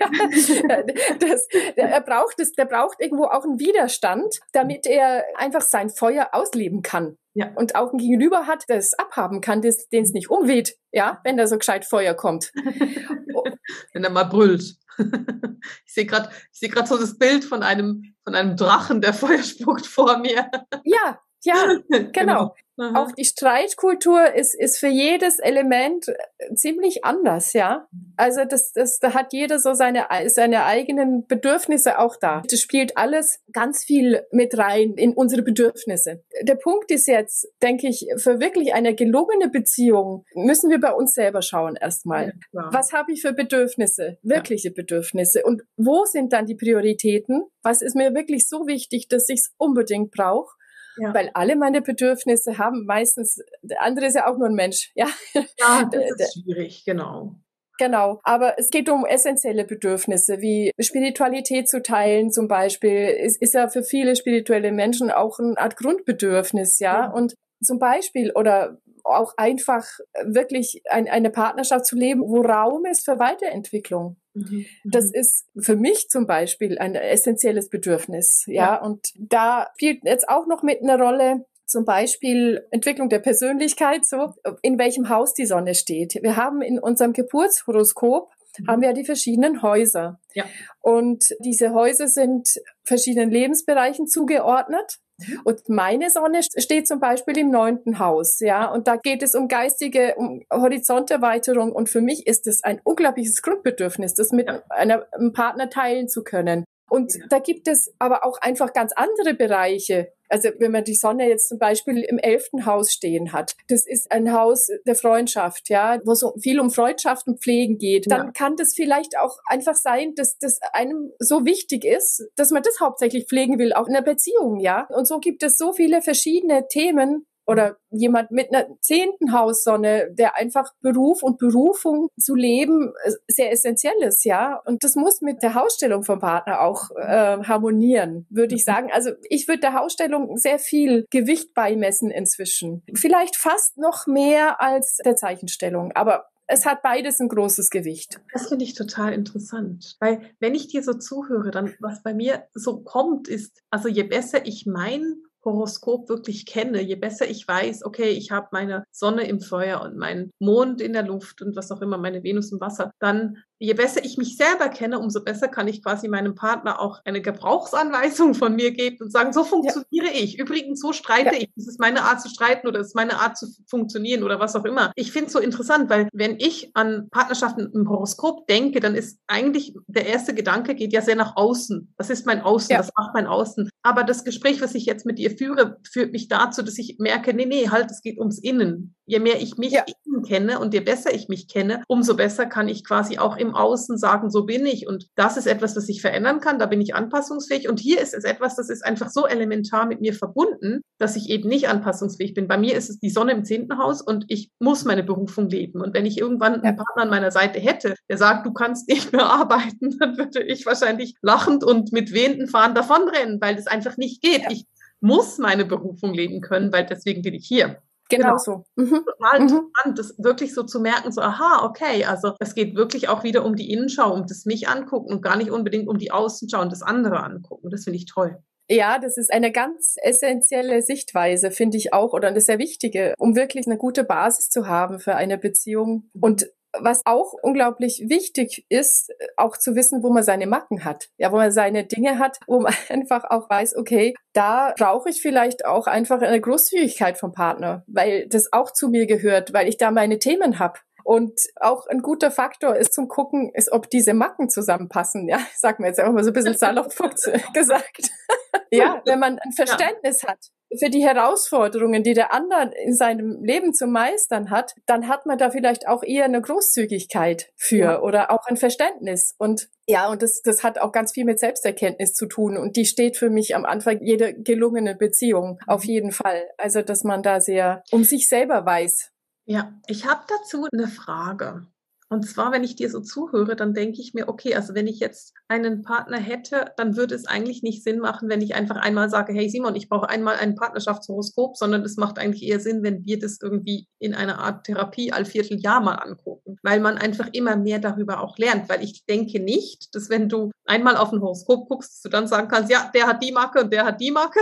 das, 1.18 1.48
er 1.76 2.00
braucht 2.00 2.38
es, 2.38 2.52
der 2.52 2.66
braucht 2.66 3.00
irgendwo 3.00 3.24
auch 3.24 3.44
einen 3.44 3.58
Widerstand, 3.58 4.40
damit 4.52 4.86
er 4.86 5.24
einfach 5.36 5.62
sein 5.62 5.90
Feuer 5.90 6.28
ausleben 6.32 6.82
kann. 6.82 7.16
Ja. 7.34 7.50
Und 7.54 7.74
auch 7.74 7.92
ein 7.92 7.98
Gegenüber 7.98 8.46
hat, 8.46 8.68
der 8.68 8.76
es 8.76 8.92
abhaben 8.94 9.40
kann, 9.40 9.62
den 9.62 9.70
es 10.04 10.12
nicht 10.12 10.30
umweht, 10.30 10.76
ja, 10.92 11.20
wenn 11.24 11.36
da 11.36 11.46
so 11.46 11.56
gescheit 11.56 11.84
Feuer 11.86 12.14
kommt. 12.14 12.52
wenn 13.92 14.04
er 14.04 14.10
mal 14.10 14.24
brüllt. 14.24 14.76
ich 14.98 15.94
sehe 15.94 16.04
gerade, 16.04 16.28
ich 16.60 16.70
gerade 16.70 16.86
so 16.86 16.98
das 16.98 17.16
Bild 17.16 17.44
von 17.44 17.62
einem, 17.62 18.14
von 18.24 18.34
einem 18.34 18.56
Drachen, 18.56 19.00
der 19.00 19.14
Feuer 19.14 19.42
spuckt 19.42 19.86
vor 19.86 20.18
mir. 20.18 20.50
ja, 20.84 21.18
ja, 21.44 21.78
genau. 21.88 22.12
genau. 22.12 22.54
Auch 22.94 23.12
die 23.12 23.24
Streitkultur 23.24 24.32
ist, 24.34 24.54
ist 24.54 24.78
für 24.78 24.88
jedes 24.88 25.38
Element 25.38 26.08
äh, 26.08 26.54
ziemlich 26.54 27.04
anders, 27.04 27.52
ja. 27.52 27.86
Also 28.16 28.44
das, 28.44 28.72
das, 28.72 28.98
da 28.98 29.14
hat 29.14 29.32
jeder 29.32 29.58
so 29.58 29.74
seine, 29.74 30.06
seine 30.28 30.64
eigenen 30.64 31.26
Bedürfnisse 31.26 31.98
auch 31.98 32.16
da. 32.16 32.42
Das 32.48 32.60
spielt 32.60 32.96
alles 32.96 33.40
ganz 33.52 33.84
viel 33.84 34.22
mit 34.32 34.56
rein 34.56 34.94
in 34.94 35.12
unsere 35.12 35.42
Bedürfnisse. 35.42 36.24
Der 36.42 36.54
Punkt 36.54 36.90
ist 36.90 37.06
jetzt, 37.06 37.46
denke 37.62 37.88
ich, 37.88 38.06
für 38.16 38.40
wirklich 38.40 38.74
eine 38.74 38.94
gelungene 38.94 39.50
Beziehung 39.50 40.24
müssen 40.34 40.70
wir 40.70 40.80
bei 40.80 40.92
uns 40.92 41.14
selber 41.14 41.42
schauen 41.42 41.76
erstmal. 41.76 42.34
Ja, 42.52 42.68
Was 42.72 42.92
habe 42.92 43.12
ich 43.12 43.20
für 43.20 43.32
Bedürfnisse? 43.32 44.18
Wirkliche 44.22 44.68
ja. 44.68 44.74
Bedürfnisse. 44.74 45.42
Und 45.44 45.62
wo 45.76 46.04
sind 46.04 46.32
dann 46.32 46.46
die 46.46 46.56
Prioritäten? 46.56 47.44
Was 47.62 47.82
ist 47.82 47.94
mir 47.94 48.14
wirklich 48.14 48.48
so 48.48 48.66
wichtig, 48.66 49.08
dass 49.08 49.28
ich 49.28 49.40
es 49.40 49.54
unbedingt 49.58 50.10
brauche? 50.10 50.56
Ja. 50.98 51.14
Weil 51.14 51.30
alle 51.34 51.56
meine 51.56 51.82
Bedürfnisse 51.82 52.58
haben 52.58 52.84
meistens, 52.84 53.40
der 53.62 53.82
andere 53.82 54.06
ist 54.06 54.14
ja 54.14 54.26
auch 54.26 54.36
nur 54.36 54.48
ein 54.48 54.54
Mensch, 54.54 54.92
ja. 54.94 55.08
Ja, 55.34 55.88
das 55.90 56.04
ist 56.18 56.42
schwierig, 56.42 56.84
genau. 56.84 57.36
Genau, 57.78 58.20
aber 58.22 58.58
es 58.58 58.70
geht 58.70 58.88
um 58.88 59.04
essentielle 59.04 59.64
Bedürfnisse, 59.64 60.40
wie 60.40 60.70
Spiritualität 60.78 61.68
zu 61.68 61.82
teilen 61.82 62.30
zum 62.30 62.46
Beispiel, 62.46 63.08
ist, 63.08 63.40
ist 63.40 63.54
ja 63.54 63.68
für 63.68 63.82
viele 63.82 64.14
spirituelle 64.14 64.72
Menschen 64.72 65.10
auch 65.10 65.38
eine 65.38 65.58
Art 65.58 65.76
Grundbedürfnis, 65.76 66.78
ja. 66.78 67.06
ja. 67.06 67.10
Und 67.10 67.34
zum 67.62 67.78
Beispiel 67.78 68.32
oder 68.34 68.78
auch 69.04 69.34
einfach 69.36 69.84
wirklich 70.24 70.82
ein, 70.90 71.08
eine 71.08 71.30
Partnerschaft 71.30 71.86
zu 71.86 71.96
leben, 71.96 72.22
wo 72.22 72.42
Raum 72.42 72.84
ist 72.84 73.04
für 73.04 73.18
Weiterentwicklung. 73.18 74.16
Mhm. 74.34 74.66
Das 74.84 75.06
mhm. 75.06 75.14
ist 75.14 75.46
für 75.58 75.76
mich 75.76 76.08
zum 76.08 76.26
Beispiel 76.26 76.78
ein 76.78 76.94
essentielles 76.94 77.68
Bedürfnis. 77.68 78.44
Ja, 78.46 78.54
ja. 78.54 78.82
und 78.82 79.12
da 79.16 79.68
spielt 79.74 80.04
jetzt 80.04 80.28
auch 80.28 80.46
noch 80.46 80.62
mit 80.62 80.82
eine 80.82 80.98
Rolle, 80.98 81.44
zum 81.66 81.84
Beispiel 81.84 82.66
Entwicklung 82.70 83.08
der 83.08 83.20
Persönlichkeit, 83.20 84.04
so 84.04 84.34
in 84.60 84.78
welchem 84.78 85.08
Haus 85.08 85.32
die 85.32 85.46
Sonne 85.46 85.74
steht. 85.74 86.14
Wir 86.22 86.36
haben 86.36 86.60
in 86.60 86.78
unserem 86.78 87.12
Geburtshoroskop 87.12 88.30
mhm. 88.58 88.66
haben 88.66 88.82
wir 88.82 88.88
ja 88.88 88.94
die 88.94 89.04
verschiedenen 89.04 89.62
Häuser. 89.62 90.20
Ja. 90.34 90.44
Und 90.80 91.24
diese 91.40 91.72
Häuser 91.72 92.08
sind 92.08 92.60
verschiedenen 92.84 93.30
Lebensbereichen 93.30 94.06
zugeordnet. 94.06 94.98
Und 95.44 95.68
meine 95.68 96.10
Sonne 96.10 96.40
steht 96.42 96.88
zum 96.88 97.00
Beispiel 97.00 97.38
im 97.38 97.50
neunten 97.50 97.98
Haus, 97.98 98.40
ja, 98.40 98.66
und 98.66 98.88
da 98.88 98.96
geht 98.96 99.22
es 99.22 99.34
um 99.34 99.48
geistige, 99.48 100.14
um 100.16 100.42
Horizonterweiterung. 100.52 101.72
Und 101.72 101.88
für 101.88 102.00
mich 102.00 102.26
ist 102.26 102.46
es 102.46 102.64
ein 102.64 102.80
unglaubliches 102.84 103.42
Grundbedürfnis, 103.42 104.14
das 104.14 104.32
mit 104.32 104.48
einer, 104.70 105.06
einem 105.12 105.32
Partner 105.32 105.70
teilen 105.70 106.08
zu 106.08 106.24
können. 106.24 106.64
Und 106.90 107.14
ja. 107.14 107.24
da 107.30 107.38
gibt 107.38 107.68
es 107.68 107.94
aber 107.98 108.24
auch 108.24 108.38
einfach 108.42 108.72
ganz 108.72 108.92
andere 108.94 109.34
Bereiche. 109.34 110.12
Also 110.32 110.48
wenn 110.58 110.72
man 110.72 110.84
die 110.84 110.94
Sonne 110.94 111.28
jetzt 111.28 111.48
zum 111.48 111.58
Beispiel 111.58 112.02
im 112.02 112.16
elften 112.18 112.64
Haus 112.64 112.90
stehen 112.90 113.34
hat, 113.34 113.54
das 113.68 113.86
ist 113.86 114.10
ein 114.10 114.32
Haus 114.32 114.68
der 114.86 114.94
Freundschaft, 114.94 115.68
ja, 115.68 116.00
wo 116.06 116.14
so 116.14 116.32
viel 116.40 116.58
um 116.58 116.70
Freundschaften 116.70 117.36
pflegen 117.36 117.76
geht, 117.76 118.10
dann 118.10 118.26
ja. 118.26 118.32
kann 118.32 118.56
das 118.56 118.72
vielleicht 118.74 119.18
auch 119.18 119.36
einfach 119.46 119.74
sein, 119.74 120.14
dass 120.14 120.38
das 120.38 120.58
einem 120.72 121.12
so 121.18 121.44
wichtig 121.44 121.84
ist, 121.84 122.24
dass 122.36 122.50
man 122.50 122.62
das 122.62 122.80
hauptsächlich 122.80 123.26
pflegen 123.28 123.58
will, 123.58 123.74
auch 123.74 123.86
in 123.86 123.92
der 123.92 124.00
Beziehung, 124.00 124.58
ja. 124.58 124.86
Und 124.88 125.06
so 125.06 125.20
gibt 125.20 125.42
es 125.42 125.58
so 125.58 125.74
viele 125.74 126.00
verschiedene 126.00 126.66
Themen, 126.66 127.26
oder 127.46 127.76
jemand 127.90 128.30
mit 128.30 128.54
einer 128.54 128.66
zehnten 128.80 129.32
Haussonne, 129.32 130.08
der 130.12 130.36
einfach 130.36 130.72
Beruf 130.80 131.22
und 131.22 131.38
Berufung 131.38 132.08
zu 132.18 132.34
leben 132.34 132.92
äh, 133.04 133.12
sehr 133.28 133.52
essentiell 133.52 134.00
ist, 134.02 134.24
ja. 134.24 134.60
Und 134.64 134.84
das 134.84 134.94
muss 134.94 135.20
mit 135.20 135.42
der 135.42 135.54
Hausstellung 135.54 136.04
vom 136.04 136.20
Partner 136.20 136.60
auch 136.60 136.90
äh, 136.96 137.38
harmonieren, 137.42 138.26
würde 138.30 138.54
ich 138.54 138.64
sagen. 138.64 138.90
Also 138.92 139.10
ich 139.28 139.48
würde 139.48 139.60
der 139.60 139.74
Hausstellung 139.74 140.36
sehr 140.36 140.58
viel 140.58 141.06
Gewicht 141.10 141.54
beimessen 141.54 142.10
inzwischen. 142.10 142.82
Vielleicht 142.94 143.36
fast 143.36 143.76
noch 143.76 144.06
mehr 144.06 144.60
als 144.60 144.98
der 145.04 145.16
Zeichenstellung, 145.16 145.92
aber 145.92 146.26
es 146.46 146.66
hat 146.66 146.82
beides 146.82 147.18
ein 147.20 147.28
großes 147.28 147.70
Gewicht. 147.70 148.20
Das 148.32 148.48
finde 148.48 148.64
ich 148.64 148.74
total 148.74 149.12
interessant, 149.12 149.96
weil 150.00 150.20
wenn 150.38 150.54
ich 150.54 150.68
dir 150.68 150.82
so 150.82 150.92
zuhöre, 150.92 151.50
dann 151.50 151.74
was 151.80 152.02
bei 152.02 152.12
mir 152.12 152.44
so 152.52 152.82
kommt, 152.82 153.26
ist, 153.28 153.62
also 153.70 153.88
je 153.88 154.02
besser 154.02 154.44
ich 154.44 154.66
mein 154.66 155.22
Horoskop 155.44 156.08
wirklich 156.08 156.46
kenne, 156.46 156.80
je 156.80 156.96
besser 156.96 157.28
ich 157.28 157.46
weiß, 157.46 157.84
okay, 157.84 158.10
ich 158.10 158.30
habe 158.30 158.48
meine 158.52 158.84
Sonne 158.90 159.26
im 159.28 159.40
Feuer 159.40 159.80
und 159.82 159.96
meinen 159.96 160.30
Mond 160.38 160.80
in 160.80 160.92
der 160.92 161.02
Luft 161.02 161.42
und 161.42 161.56
was 161.56 161.70
auch 161.70 161.80
immer, 161.80 161.98
meine 161.98 162.22
Venus 162.22 162.52
im 162.52 162.60
Wasser, 162.60 162.92
dann 162.98 163.38
je 163.62 163.74
besser 163.74 164.04
ich 164.04 164.18
mich 164.18 164.36
selber 164.36 164.68
kenne, 164.68 164.98
umso 164.98 165.22
besser 165.22 165.46
kann 165.46 165.68
ich 165.68 165.84
quasi 165.84 166.08
meinem 166.08 166.34
Partner 166.34 166.80
auch 166.80 167.00
eine 167.04 167.22
Gebrauchsanweisung 167.22 168.34
von 168.42 168.56
mir 168.56 168.72
geben 168.72 168.98
und 169.00 169.12
sagen, 169.12 169.32
so 169.32 169.44
funktioniere 169.44 170.12
ja. 170.12 170.20
ich. 170.20 170.36
Übrigens, 170.36 170.80
so 170.80 170.92
streite 170.92 171.36
ja. 171.36 171.42
ich. 171.42 171.50
Das 171.54 171.68
ist 171.68 171.78
meine 171.78 172.02
Art 172.02 172.20
zu 172.20 172.28
streiten 172.28 172.66
oder 172.66 172.78
das 172.78 172.88
ist 172.88 172.96
meine 172.96 173.20
Art 173.20 173.38
zu 173.38 173.46
funktionieren 173.66 174.24
oder 174.24 174.40
was 174.40 174.56
auch 174.56 174.64
immer. 174.64 174.90
Ich 174.96 175.12
finde 175.12 175.28
es 175.28 175.32
so 175.32 175.38
interessant, 175.38 175.88
weil 175.90 176.08
wenn 176.12 176.38
ich 176.40 176.72
an 176.74 177.08
Partnerschaften 177.10 177.70
im 177.72 177.88
Horoskop 177.88 178.48
denke, 178.48 178.80
dann 178.80 178.96
ist 178.96 179.20
eigentlich 179.28 179.74
der 179.86 180.06
erste 180.06 180.34
Gedanke 180.34 180.74
geht 180.74 180.92
ja 180.92 181.00
sehr 181.00 181.16
nach 181.16 181.36
außen. 181.36 181.94
Was 181.96 182.10
ist 182.10 182.26
mein 182.26 182.40
Außen? 182.40 182.72
Ja. 182.72 182.80
Was 182.80 182.90
macht 182.96 183.14
mein 183.14 183.28
Außen? 183.28 183.70
Aber 183.82 184.04
das 184.04 184.24
Gespräch, 184.24 184.60
was 184.60 184.74
ich 184.74 184.86
jetzt 184.86 185.06
mit 185.06 185.18
dir 185.18 185.30
führe, 185.36 185.78
führt 185.90 186.12
mich 186.12 186.28
dazu, 186.28 186.62
dass 186.62 186.78
ich 186.78 186.96
merke, 186.98 187.34
nee, 187.34 187.46
nee, 187.46 187.68
halt, 187.68 187.90
es 187.90 188.00
geht 188.00 188.18
ums 188.18 188.38
Innen. 188.38 188.94
Je 189.06 189.18
mehr 189.18 189.42
ich 189.42 189.56
mich 189.56 189.74
innen 190.06 190.22
kenne 190.22 190.60
und 190.60 190.72
je 190.72 190.80
besser 190.80 191.12
ich 191.12 191.28
mich 191.28 191.48
kenne, 191.48 191.82
umso 191.88 192.14
besser 192.14 192.46
kann 192.46 192.68
ich 192.68 192.84
quasi 192.84 193.18
auch 193.18 193.36
im 193.36 193.54
Außen 193.54 193.98
sagen, 193.98 194.30
so 194.30 194.44
bin 194.44 194.64
ich. 194.64 194.86
Und 194.86 195.08
das 195.16 195.36
ist 195.36 195.46
etwas, 195.46 195.74
das 195.74 195.88
ich 195.88 196.00
verändern 196.00 196.40
kann. 196.40 196.60
Da 196.60 196.66
bin 196.66 196.80
ich 196.80 196.94
anpassungsfähig. 196.94 197.68
Und 197.68 197.80
hier 197.80 198.00
ist 198.00 198.14
es 198.14 198.22
etwas, 198.22 198.54
das 198.54 198.70
ist 198.70 198.84
einfach 198.84 199.10
so 199.10 199.26
elementar 199.26 199.86
mit 199.86 200.00
mir 200.00 200.14
verbunden, 200.14 200.82
dass 200.98 201.16
ich 201.16 201.28
eben 201.28 201.48
nicht 201.48 201.68
anpassungsfähig 201.68 202.34
bin. 202.34 202.46
Bei 202.46 202.56
mir 202.56 202.76
ist 202.76 202.88
es 202.88 203.00
die 203.00 203.10
Sonne 203.10 203.32
im 203.32 203.44
zehnten 203.44 203.76
Haus 203.78 204.00
und 204.00 204.24
ich 204.28 204.50
muss 204.60 204.84
meine 204.84 205.02
Berufung 205.02 205.48
leben. 205.48 205.80
Und 205.80 205.94
wenn 205.94 206.06
ich 206.06 206.18
irgendwann 206.18 206.60
einen 206.60 206.76
Partner 206.76 207.02
an 207.02 207.10
meiner 207.10 207.32
Seite 207.32 207.58
hätte, 207.58 207.96
der 208.08 208.18
sagt, 208.18 208.46
du 208.46 208.52
kannst 208.52 208.88
nicht 208.88 209.12
mehr 209.12 209.26
arbeiten, 209.26 209.98
dann 209.98 210.16
würde 210.16 210.44
ich 210.44 210.64
wahrscheinlich 210.64 211.16
lachend 211.20 211.64
und 211.64 211.92
mit 211.92 212.12
wehenden 212.12 212.46
Fahnen 212.46 212.76
davonrennen, 212.76 213.40
weil 213.40 213.56
das 213.56 213.66
einfach 213.72 213.96
nicht 213.96 214.22
geht. 214.22 214.42
Ja. 214.42 214.50
Ich 214.50 214.66
muss 215.00 215.38
meine 215.38 215.64
Berufung 215.64 216.14
leben 216.14 216.40
können, 216.40 216.72
weil 216.72 216.86
deswegen 216.86 217.22
bin 217.22 217.34
ich 217.34 217.46
hier. 217.46 217.82
Genau, 218.08 218.26
genau. 218.26 218.38
so. 218.38 218.64
Mhm. 218.76 219.04
Total 219.04 219.40
mhm. 219.40 219.48
interessant, 219.48 219.98
das 219.98 220.14
wirklich 220.18 220.54
so 220.54 220.62
zu 220.62 220.80
merken, 220.80 221.12
so, 221.12 221.20
aha, 221.22 221.64
okay, 221.64 222.04
also 222.04 222.34
es 222.40 222.54
geht 222.54 222.76
wirklich 222.76 223.08
auch 223.08 223.24
wieder 223.24 223.44
um 223.44 223.56
die 223.56 223.72
Innenschau, 223.72 224.12
um 224.12 224.26
das 224.26 224.44
mich 224.44 224.68
angucken 224.68 225.12
und 225.12 225.22
gar 225.22 225.36
nicht 225.36 225.50
unbedingt 225.50 225.88
um 225.88 225.98
die 225.98 226.10
Außenschau 226.10 226.60
und 226.60 226.72
das 226.72 226.82
andere 226.82 227.22
angucken. 227.22 227.70
Das 227.70 227.84
finde 227.84 227.98
ich 227.98 228.06
toll. 228.06 228.38
Ja, 228.68 228.98
das 228.98 229.16
ist 229.16 229.32
eine 229.32 229.50
ganz 229.50 229.96
essentielle 230.02 230.82
Sichtweise, 230.82 231.50
finde 231.50 231.76
ich 231.76 231.92
auch, 231.92 232.12
oder 232.12 232.28
eine 232.28 232.40
sehr 232.40 232.58
wichtige, 232.58 233.14
um 233.18 233.34
wirklich 233.34 233.66
eine 233.66 233.76
gute 233.76 234.04
Basis 234.04 234.48
zu 234.48 234.66
haben 234.66 234.98
für 234.98 235.16
eine 235.16 235.36
Beziehung. 235.36 236.08
Und 236.20 236.46
was 236.78 237.02
auch 237.04 237.34
unglaublich 237.42 238.04
wichtig 238.08 238.64
ist, 238.68 239.12
auch 239.36 239.56
zu 239.56 239.74
wissen, 239.74 240.02
wo 240.02 240.12
man 240.12 240.22
seine 240.22 240.46
Macken 240.46 240.84
hat. 240.84 241.08
Ja, 241.18 241.32
wo 241.32 241.36
man 241.36 241.52
seine 241.52 241.84
Dinge 241.84 242.18
hat, 242.18 242.38
wo 242.46 242.60
man 242.60 242.74
einfach 242.88 243.24
auch 243.30 243.48
weiß, 243.50 243.76
okay, 243.76 244.14
da 244.32 244.74
brauche 244.78 245.10
ich 245.10 245.20
vielleicht 245.20 245.64
auch 245.64 245.86
einfach 245.86 246.20
eine 246.20 246.40
Großzügigkeit 246.40 247.18
vom 247.18 247.32
Partner, 247.32 247.84
weil 247.86 248.26
das 248.28 248.52
auch 248.52 248.72
zu 248.72 248.88
mir 248.88 249.06
gehört, 249.06 249.52
weil 249.52 249.68
ich 249.68 249.76
da 249.76 249.90
meine 249.90 250.18
Themen 250.18 250.58
habe. 250.58 250.78
Und 251.04 251.40
auch 251.60 251.86
ein 251.86 252.00
guter 252.00 252.30
Faktor 252.30 252.76
ist 252.76 252.94
zum 252.94 253.08
Gucken, 253.08 253.50
ist, 253.54 253.72
ob 253.72 253.90
diese 253.90 254.14
Macken 254.14 254.48
zusammenpassen. 254.48 255.28
Ja, 255.28 255.38
sag 255.56 255.80
mir 255.80 255.88
jetzt 255.88 256.00
einfach 256.00 256.12
mal 256.12 256.24
so 256.24 256.30
ein 256.30 256.34
bisschen 256.34 256.56
salopp 256.56 256.94
gesagt. 257.54 258.10
ja, 258.70 259.02
wenn 259.04 259.18
man 259.18 259.38
ein 259.38 259.52
Verständnis 259.52 260.22
ja. 260.22 260.30
hat 260.30 260.38
für 260.78 260.90
die 260.90 261.04
Herausforderungen, 261.04 262.02
die 262.02 262.14
der 262.14 262.32
andere 262.32 262.70
in 262.84 262.94
seinem 262.94 263.42
Leben 263.42 263.74
zu 263.74 263.86
meistern 263.86 264.50
hat, 264.50 264.74
dann 264.86 265.08
hat 265.08 265.26
man 265.26 265.38
da 265.38 265.50
vielleicht 265.50 265.86
auch 265.86 266.02
eher 266.02 266.24
eine 266.24 266.40
Großzügigkeit 266.40 267.50
für 267.56 267.76
ja. 267.76 268.00
oder 268.00 268.30
auch 268.30 268.46
ein 268.46 268.56
Verständnis. 268.56 269.34
Und 269.38 269.68
ja, 269.86 270.08
und 270.08 270.22
das, 270.22 270.40
das 270.42 270.62
hat 270.62 270.78
auch 270.78 270.92
ganz 270.92 271.12
viel 271.12 271.24
mit 271.24 271.38
Selbsterkenntnis 271.38 272.14
zu 272.14 272.26
tun. 272.26 272.56
Und 272.56 272.76
die 272.76 272.86
steht 272.86 273.16
für 273.16 273.30
mich 273.30 273.54
am 273.54 273.64
Anfang 273.64 274.00
jeder 274.02 274.32
gelungenen 274.32 274.96
Beziehung 274.96 275.58
auf 275.66 275.84
mhm. 275.84 275.90
jeden 275.90 276.12
Fall. 276.12 276.44
Also, 276.56 276.82
dass 276.82 277.04
man 277.04 277.22
da 277.22 277.40
sehr 277.40 277.82
um 277.90 278.04
sich 278.04 278.28
selber 278.28 278.64
weiß. 278.64 279.11
Ja, 279.46 279.72
ich 279.86 280.04
habe 280.06 280.24
dazu 280.28 280.66
eine 280.72 280.88
Frage. 280.88 281.66
Und 282.12 282.28
zwar, 282.28 282.52
wenn 282.52 282.62
ich 282.62 282.76
dir 282.76 282.90
so 282.90 283.00
zuhöre, 283.00 283.56
dann 283.56 283.72
denke 283.72 284.02
ich 284.02 284.12
mir, 284.12 284.28
okay, 284.28 284.54
also 284.54 284.74
wenn 284.74 284.86
ich 284.86 285.00
jetzt 285.00 285.32
einen 285.48 285.80
Partner 285.80 286.18
hätte, 286.18 286.66
dann 286.76 286.94
würde 286.94 287.14
es 287.14 287.26
eigentlich 287.26 287.62
nicht 287.62 287.82
Sinn 287.82 288.00
machen, 288.00 288.28
wenn 288.28 288.42
ich 288.42 288.54
einfach 288.54 288.76
einmal 288.76 289.08
sage, 289.08 289.32
hey 289.32 289.48
Simon, 289.48 289.74
ich 289.76 289.88
brauche 289.88 290.10
einmal 290.10 290.36
ein 290.36 290.54
Partnerschaftshoroskop, 290.54 291.56
sondern 291.56 291.80
es 291.80 291.96
macht 291.96 292.18
eigentlich 292.18 292.42
eher 292.42 292.60
Sinn, 292.60 292.82
wenn 292.82 293.06
wir 293.06 293.18
das 293.18 293.38
irgendwie 293.40 293.88
in 293.98 294.12
einer 294.12 294.40
Art 294.40 294.64
Therapie 294.64 295.10
all 295.10 295.24
Vierteljahr 295.24 295.80
mal 295.80 295.94
angucken, 295.94 296.58
weil 296.62 296.80
man 296.80 296.98
einfach 296.98 297.30
immer 297.32 297.56
mehr 297.56 297.78
darüber 297.78 298.20
auch 298.20 298.36
lernt, 298.36 298.68
weil 298.68 298.84
ich 298.84 299.06
denke 299.06 299.40
nicht, 299.40 299.94
dass 299.94 300.10
wenn 300.10 300.28
du 300.28 300.50
einmal 300.66 300.98
auf 300.98 301.14
ein 301.14 301.22
Horoskop 301.22 301.66
guckst, 301.66 302.04
du 302.04 302.10
dann 302.10 302.28
sagen 302.28 302.48
kannst, 302.48 302.70
ja, 302.70 302.90
der 302.94 303.06
hat 303.06 303.22
die 303.22 303.32
Marke 303.32 303.62
und 303.62 303.72
der 303.72 303.86
hat 303.86 304.02
die 304.02 304.10
Marke, 304.10 304.40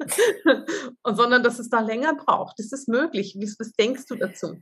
sondern 1.06 1.42
dass 1.42 1.58
es 1.58 1.70
da 1.70 1.80
länger 1.80 2.16
braucht. 2.16 2.60
Ist 2.60 2.70
das 2.70 2.86
möglich? 2.86 3.34
Was 3.58 3.72
denkst 3.72 4.04
du 4.10 4.14
dazu? 4.16 4.58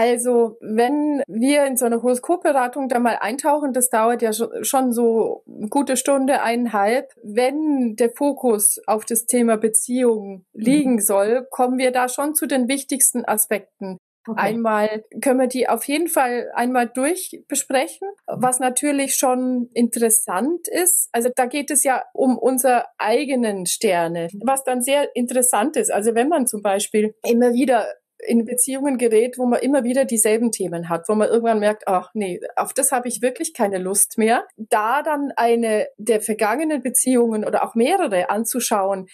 Also, 0.00 0.56
wenn 0.62 1.22
wir 1.26 1.66
in 1.66 1.76
so 1.76 1.84
eine 1.84 2.02
Horoskopberatung 2.02 2.88
da 2.88 2.98
mal 2.98 3.18
eintauchen, 3.20 3.74
das 3.74 3.90
dauert 3.90 4.22
ja 4.22 4.32
schon 4.32 4.94
so 4.94 5.42
eine 5.46 5.68
gute 5.68 5.98
Stunde, 5.98 6.40
eineinhalb. 6.40 7.10
Wenn 7.22 7.96
der 7.96 8.10
Fokus 8.10 8.80
auf 8.86 9.04
das 9.04 9.26
Thema 9.26 9.58
Beziehung 9.58 10.46
mhm. 10.54 10.60
liegen 10.62 11.00
soll, 11.02 11.46
kommen 11.50 11.76
wir 11.76 11.90
da 11.90 12.08
schon 12.08 12.34
zu 12.34 12.46
den 12.46 12.66
wichtigsten 12.66 13.26
Aspekten. 13.26 13.98
Okay. 14.26 14.40
Einmal 14.40 15.04
können 15.20 15.40
wir 15.40 15.48
die 15.48 15.68
auf 15.68 15.84
jeden 15.84 16.08
Fall 16.08 16.50
einmal 16.54 16.88
durchbesprechen, 16.88 18.08
was 18.26 18.58
natürlich 18.58 19.16
schon 19.16 19.68
interessant 19.74 20.68
ist. 20.68 21.08
Also 21.12 21.30
da 21.34 21.46
geht 21.46 21.70
es 21.70 21.84
ja 21.84 22.02
um 22.12 22.38
unsere 22.38 22.84
eigenen 22.98 23.66
Sterne, 23.66 24.28
was 24.44 24.62
dann 24.64 24.82
sehr 24.82 25.14
interessant 25.14 25.76
ist. 25.76 25.90
Also 25.90 26.14
wenn 26.14 26.28
man 26.28 26.46
zum 26.46 26.62
Beispiel 26.62 27.14
immer 27.22 27.54
wieder 27.54 27.86
in 28.26 28.44
Beziehungen 28.44 28.98
gerät, 28.98 29.38
wo 29.38 29.46
man 29.46 29.60
immer 29.60 29.84
wieder 29.84 30.04
dieselben 30.04 30.52
Themen 30.52 30.88
hat, 30.88 31.08
wo 31.08 31.14
man 31.14 31.28
irgendwann 31.28 31.60
merkt, 31.60 31.86
ach 31.86 32.10
nee, 32.14 32.40
auf 32.56 32.72
das 32.72 32.92
habe 32.92 33.08
ich 33.08 33.22
wirklich 33.22 33.54
keine 33.54 33.78
Lust 33.78 34.18
mehr. 34.18 34.46
Da 34.56 35.02
dann 35.02 35.32
eine 35.36 35.88
der 35.96 36.20
vergangenen 36.20 36.82
Beziehungen 36.82 37.44
oder 37.44 37.64
auch 37.64 37.74
mehrere 37.74 38.30
anzuschauen, 38.30 39.08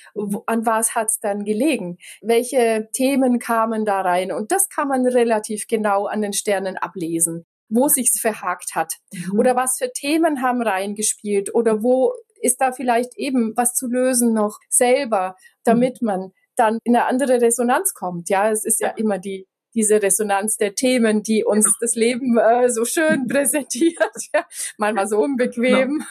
an 0.46 0.66
was 0.66 0.94
hat 0.94 1.08
es 1.10 1.20
dann 1.20 1.44
gelegen? 1.44 1.98
Welche 2.22 2.88
Themen 2.92 3.38
kamen 3.38 3.84
da 3.84 4.00
rein? 4.00 4.32
Und 4.32 4.52
das 4.52 4.68
kann 4.68 4.88
man 4.88 5.06
relativ 5.06 5.66
genau 5.68 6.06
an 6.06 6.22
den 6.22 6.32
Sternen 6.32 6.76
ablesen 6.76 7.46
wo 7.68 7.88
sich's 7.88 8.20
verhakt 8.20 8.76
hat 8.76 8.94
mhm. 9.12 9.40
oder 9.40 9.56
was 9.56 9.78
für 9.78 9.90
Themen 9.90 10.40
haben 10.40 10.62
reingespielt 10.62 11.52
oder 11.52 11.82
wo 11.82 12.12
ist 12.40 12.60
da 12.60 12.72
vielleicht 12.72 13.16
eben 13.16 13.52
was 13.56 13.74
zu 13.74 13.88
lösen 13.88 14.32
noch 14.32 14.58
selber, 14.68 15.36
damit 15.64 16.00
mhm. 16.00 16.06
man 16.06 16.32
dann 16.56 16.78
in 16.84 16.96
eine 16.96 17.06
andere 17.06 17.40
Resonanz 17.40 17.94
kommt. 17.94 18.28
Ja, 18.28 18.50
es 18.50 18.64
ist 18.64 18.80
ja, 18.80 18.88
ja 18.88 18.94
immer 18.96 19.18
die 19.18 19.46
diese 19.76 20.02
Resonanz 20.02 20.56
der 20.56 20.74
Themen, 20.74 21.22
die 21.22 21.44
uns 21.44 21.66
genau. 21.66 21.76
das 21.80 21.94
Leben 21.94 22.38
äh, 22.38 22.70
so 22.70 22.84
schön 22.86 23.26
präsentiert. 23.28 23.98
Ja, 24.34 24.46
manchmal 24.78 25.06
so 25.06 25.18
unbequem. 25.18 26.02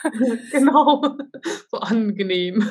Genau. 0.52 1.00
genau. 1.00 1.18
So 1.70 1.78
angenehm. 1.78 2.64